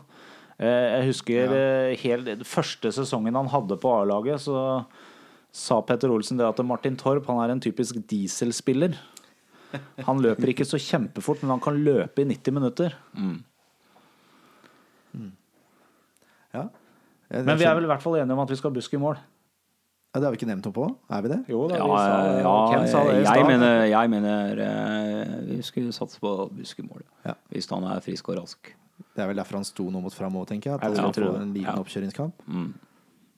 [0.57, 1.95] Eh, Jeg husker ja.
[1.99, 4.85] helt, den første sesongen han hadde på A-laget, så
[5.51, 8.95] sa Petter Olsen det at Martin Torp han er en typisk dieselspiller.
[10.05, 12.93] Han løper ikke så kjempefort, men han kan løpe i 90 minutter.
[13.17, 13.33] Ja.
[17.33, 18.99] Men vi er vel i hvert fall enige om at vi skal ha busk i
[19.01, 19.17] mål.
[20.13, 21.39] ja, Det har vi ikke nevnt noe på, er vi det?
[21.49, 23.47] Jo da, Ja, vi sa ja, Ken sa det i jeg stad.
[23.49, 27.01] mener, jeg mener eh, vi skulle satse på buskemål.
[27.25, 27.33] Ja.
[27.49, 28.73] Hvis han er frisk og rask.
[29.15, 30.75] Det er vel derfor han sto noe mot fram òg, tenker jeg.
[30.75, 31.79] At han vil skal få en liten Ja.
[31.81, 32.33] oppkjøringskamp.
[32.47, 32.73] Mm.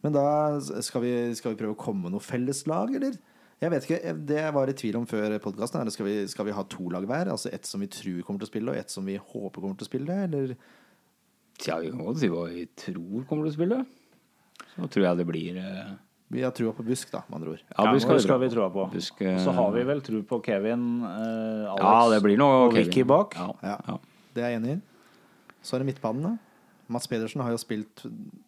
[0.04, 3.16] Men da skal vi, skal vi prøve å komme med noe felles lag, eller?
[3.62, 6.52] Jeg vet ikke, Det jeg var i tvil om før podkasten, skal, vi- skal vi
[6.52, 7.32] ha to lag hver?
[7.32, 9.78] Altså ett som vi tror kommer til å spille, og ett som vi håper kommer
[9.80, 10.24] til å spille?
[10.28, 10.58] Eller
[11.62, 13.78] Tja, vi kan godt si hva vi tror kommer til å spille.
[14.76, 15.94] Så tror jeg det blir eh,
[16.34, 17.62] vi har trua på Busk, da, med andre ord.
[17.70, 18.88] Ja, Busk har vi skal vi tro på.
[18.92, 22.66] Busk, eh, Så har vi vel tro på Kevin, eh, Alex Ja, det blir noe
[22.66, 23.36] og Vicky bak.
[23.40, 23.78] Ja, Ja.
[23.88, 23.98] ja.
[24.36, 24.82] Det er jeg enig i.
[25.64, 26.34] Så er det midtbanen, da.
[26.88, 28.04] Mats Pedersen har jo spilt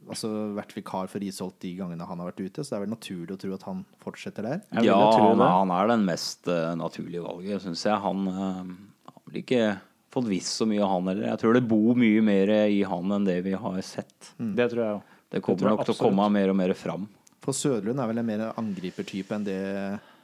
[0.08, 2.92] Altså vært vikar for Risholt de gangene han har vært ute, så det er vel
[2.94, 4.62] naturlig å tro at han fortsetter der.
[4.74, 5.48] Jeg ja tro han, det.
[5.48, 7.98] er- han er den mest eh, naturlige valget, syns jeg.
[8.04, 9.80] Han uh, han blir ikke
[10.18, 11.30] fått visst så mye av han heller.
[11.32, 14.34] Jeg tror det bor mye mer i han enn det vi har sett.
[14.38, 15.14] Det tror jeg òg.
[15.28, 17.08] Det kommer det jeg nok til å komme mer og mer fram.
[17.44, 19.58] For Sødlund er vel en mer angripertype enn, det,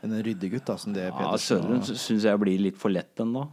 [0.04, 2.92] enn en ryddegutt, da, som det Ja, Pedersen Sødlund og- syns jeg blir litt for
[2.92, 3.46] lett ennå.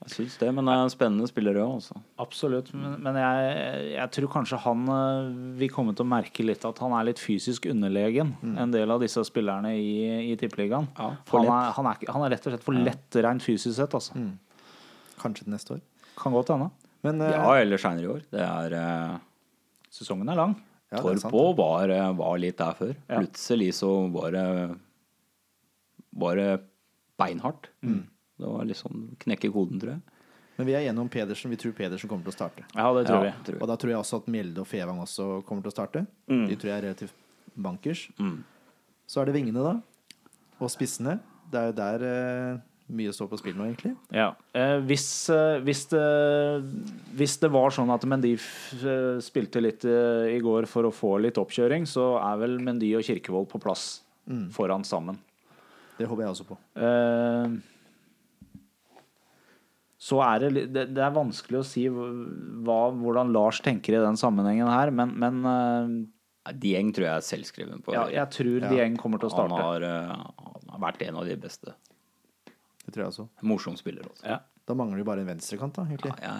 [0.00, 1.98] Jeg syns det, men det er en spennende spiller òg, altså.
[2.24, 2.70] Absolutt.
[2.72, 5.26] Men, men jeg, jeg tror kanskje han eh,
[5.60, 9.00] vil komme til å merke litt at han er litt fysisk underlegen en del av
[9.04, 10.88] disse spillerne i, i Tippeligaen.
[10.96, 13.92] Ja, han, er, han, er, han er rett og slett for lett rent fysisk sett,
[14.00, 14.16] altså.
[15.20, 15.80] Kanskje til neste år.
[16.20, 16.70] Kan godt hende.
[17.06, 18.22] Men eh, Ja, eller seinere i år.
[18.32, 19.18] Det er eh,
[19.90, 20.54] Sesongen er lang.
[20.92, 22.94] ja, det er Torp òg var, eh, var litt der før.
[23.08, 23.20] Ja.
[23.20, 24.46] Plutselig så var det
[26.12, 26.46] bare
[27.20, 27.68] beinhardt.
[27.82, 28.02] Mm.
[28.40, 30.00] Det var liksom knekke koden, tror jeg.
[30.58, 31.50] Men vi er enige om Pedersen.
[31.52, 32.64] Vi tror Pedersen kommer til å starte.
[32.76, 33.54] Ja, det tror Ja, vi.
[33.60, 36.02] Og da tror jeg også at Mjelde og Fevang også kommer til å starte.
[36.28, 36.46] Mm.
[36.50, 37.14] De tror jeg er relativt
[37.56, 38.02] bankers.
[38.20, 38.42] Mm.
[39.08, 39.74] Så er det vingene, da.
[40.60, 41.18] Og spissene.
[41.50, 42.58] Det er jo der eh,
[42.96, 43.94] mye står på spill nå, egentlig.
[44.14, 44.28] Ja.
[44.56, 46.02] Eh, hvis, eh, hvis, det,
[47.18, 50.92] hvis det var sånn at Mendy f eh, spilte litt eh, i går for å
[50.94, 53.88] få litt oppkjøring, så er vel Mendy og Kirkevold på plass
[54.54, 55.16] foran sammen.
[55.98, 56.56] Det håper jeg også på.
[56.80, 57.58] Eh,
[60.00, 64.16] så er det, det Det er vanskelig å si hva, hvordan Lars tenker i den
[64.20, 67.92] sammenhengen her, men, men eh, Dieng tror jeg er selvskreven på.
[67.94, 68.70] ja, jeg tror Ja.
[68.72, 69.60] Dieng kommer til å starte.
[69.60, 71.74] han har vært en av de beste.
[72.90, 73.28] Det tror jeg også.
[73.46, 74.26] Morsom spiller også.
[74.26, 74.40] Ja.
[74.66, 76.10] Da mangler vi bare en venstrekant, da, egentlig.
[76.18, 76.34] Ja.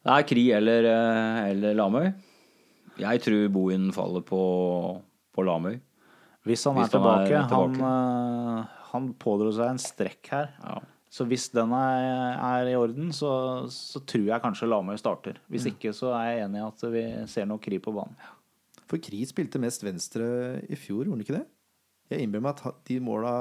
[0.00, 2.06] Det er Kri eller, eh, eller Lamøy.
[3.00, 4.40] Jeg tror Bohin faller på,
[5.36, 5.76] på Lamøy.
[6.48, 7.42] Hvis han Hvis er han er tilbake.
[7.52, 7.90] Han, tilbake.
[8.64, 10.50] eh, han pådro seg en strekk her.
[10.64, 10.78] Ja.
[11.10, 13.30] Så hvis den er, er i orden, så,
[13.72, 15.40] så tror jeg kanskje Lamøy starter.
[15.50, 18.16] Hvis ikke så er jeg enig i at vi ser noe kri på banen.
[18.90, 20.24] For Kri spilte mest venstre
[20.66, 21.44] i fjor, gjorde han ikke det?
[22.10, 23.32] Jeg innbiller meg at de måla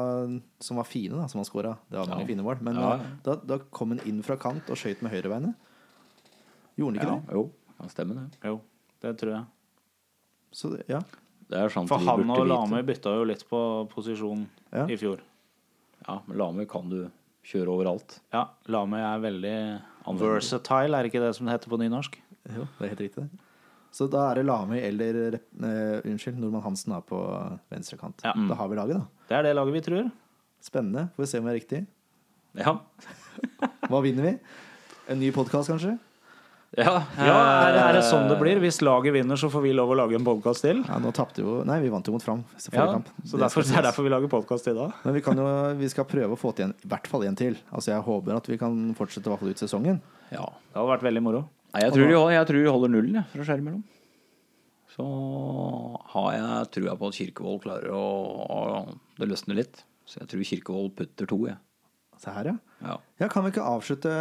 [0.61, 2.27] som var fine, da, som han skåra, det var mange Ja.
[2.27, 2.99] fine mål, men Ja.
[3.23, 5.55] Da, da kom han inn fra kant og skøyt med høyrebeinet.
[6.77, 7.33] Gjorde han ikke Ja, det?
[7.33, 8.37] jo, kan stemme det.
[8.45, 8.61] Jo,
[9.01, 9.45] det tror jeg.
[10.53, 10.99] Så det- ja.
[11.49, 12.85] Det er sant For han burde og vite.
[12.85, 14.85] Bytta jo litt på posisjon Ja.
[14.85, 15.19] i fjor.
[16.07, 17.09] Ja, men Lame kan du
[17.43, 18.19] kjøre overalt.
[18.31, 22.15] Ja, Lame er veldig versatile, er ikke det som det heter på nynorsk?
[22.55, 23.15] Jo, det er helt riktig.
[23.15, 23.29] det.
[23.95, 27.19] Så da er det Lamøy eller uh, unnskyld, Nordmann Hansen da på
[27.73, 28.21] venstrekant.
[28.23, 28.35] Ja.
[28.49, 29.25] Da har vi laget, da.
[29.31, 30.11] Det er det laget vi tror.
[30.61, 31.07] Spennende.
[31.15, 31.79] Får vi se om det er riktig.
[32.59, 32.75] Ja.
[33.89, 34.35] Hva vinner vi?
[35.09, 35.95] En ny podkast, kanskje?
[36.77, 37.33] Ja, Ja,
[37.65, 38.59] er, er det sånn det blir?
[38.61, 40.83] Hvis laget vinner, så får vi lov å lage en podkast til?
[40.85, 43.07] Ja, nå tapte jo Nei, vi vant jo mot Fram Ja, kamp.
[43.25, 44.93] så derfor, det er derfor vi lager podkast i dag.
[45.01, 45.47] Men vi, kan jo,
[45.79, 47.57] vi skal prøve å få til en, i hvert fall en til.
[47.73, 49.97] Altså Jeg håper at vi kan fortsette i hvert fall ut sesongen.
[50.29, 50.45] ja.
[50.69, 51.41] Det hadde vært veldig moro.
[51.73, 53.83] Nei, jeg, tror de, holder- jeg tror de holder nullen, jeg, for å skjære imellom.
[54.89, 55.05] Så
[56.13, 58.05] har jeg trua på at Kirkevold klarer å,
[58.49, 58.61] å
[59.19, 59.83] Det løsner litt.
[60.09, 61.59] Så jeg tror Kirkevold putter to, jeg.
[62.19, 62.55] Se her, ja.
[62.83, 62.95] Ja.
[63.21, 64.11] Ja, Kan vi ikke avslutte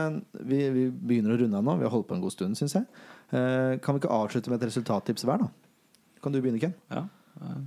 [0.46, 1.74] Vi, vi begynner å runde av nå.
[1.80, 2.84] Vi har holdt på en god stund, syns jeg.
[3.32, 5.48] Eh, kan vi ikke avslutte med et resultattips hver, da?
[6.22, 6.76] Kan du begynne, Ken?
[6.94, 7.06] ja.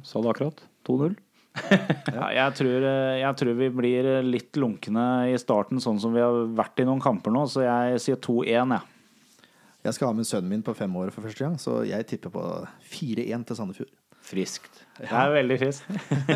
[0.03, 0.61] Sa det akkurat.
[0.87, 1.17] 2-0.
[2.15, 5.03] Ja, jeg, tror, eh, jeg tror vi blir litt lunkne
[5.33, 8.75] i starten, sånn som vi har vært i noen kamper nå, så jeg sier 2-1,
[8.77, 9.00] jeg.
[9.81, 12.29] Jeg skal ha med sønnen min på fem år for første gang, så jeg tipper
[12.33, 12.43] på
[12.91, 13.93] 4-1 til Sandefjord.
[14.21, 14.83] Friskt.
[14.99, 15.87] Det er veldig friskt.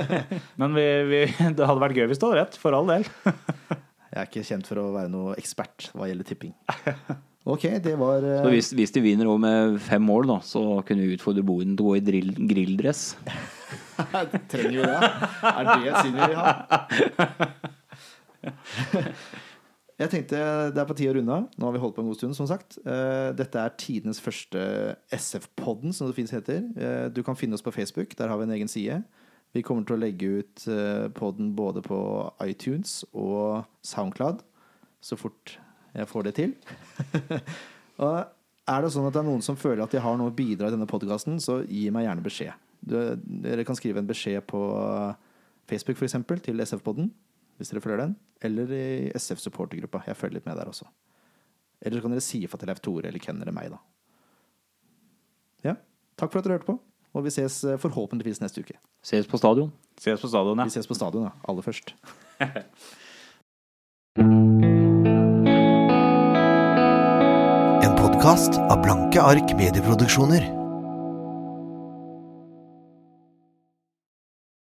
[0.62, 3.06] Men vi, vi, det hadde vært gøy hvis du hadde rett, for all del.
[4.16, 6.54] Jeg er ikke kjent for å være noe ekspert hva gjelder tipping.
[7.46, 8.42] Ok, det var uh...
[8.42, 11.76] Så hvis, hvis de vinner òg med fem mål, da, så kunne vi utfordre boen
[11.76, 13.02] til å gå i drill, grilldress.
[14.52, 15.12] Trenger vi det?
[15.52, 16.50] Er det et syn vi vil ha?
[19.96, 20.40] Jeg tenkte
[20.76, 21.46] det er på tide å runde av.
[21.56, 22.80] Nå har vi holdt på en god stund, som sagt.
[22.84, 24.64] Eh, Dette er tidenes første
[25.16, 26.66] SF-podden, som det finnes heter.
[26.76, 29.04] Eh, Du kan finne oss på Facebook, der har vi en egen side.
[29.56, 31.98] Vi kommer til å legge ut eh, podden både på
[32.44, 34.44] iTunes og Soundcloud
[35.06, 35.58] så fort
[35.96, 36.56] jeg får det til.
[38.04, 38.16] og
[38.66, 40.68] er det sånn at det er noen som føler at de har noe å bidra
[40.72, 42.64] i denne podkasten, så gi meg gjerne beskjed.
[42.86, 44.62] Dere kan skrive en beskjed på
[45.70, 47.12] Facebook eksempel, til SF-podden,
[47.58, 50.04] hvis dere følger den, eller i SF-supportergruppa.
[50.10, 50.88] Jeg følger litt med der også.
[51.82, 53.80] Eller så kan dere si ifra til Leif Tore eller Ken eller meg, da.
[55.66, 55.76] Ja.
[56.20, 56.78] Takk for at dere hørte på,
[57.16, 58.78] og vi ses eh, forhåpentligvis neste uke.
[59.06, 59.72] Ses på stadion.
[60.02, 60.68] Ses på stadion, ja.
[60.68, 61.34] Vi ses på stadion, ja.
[61.48, 61.96] Aller først.
[67.86, 70.65] En podkast av Blanke ark medieproduksjoner.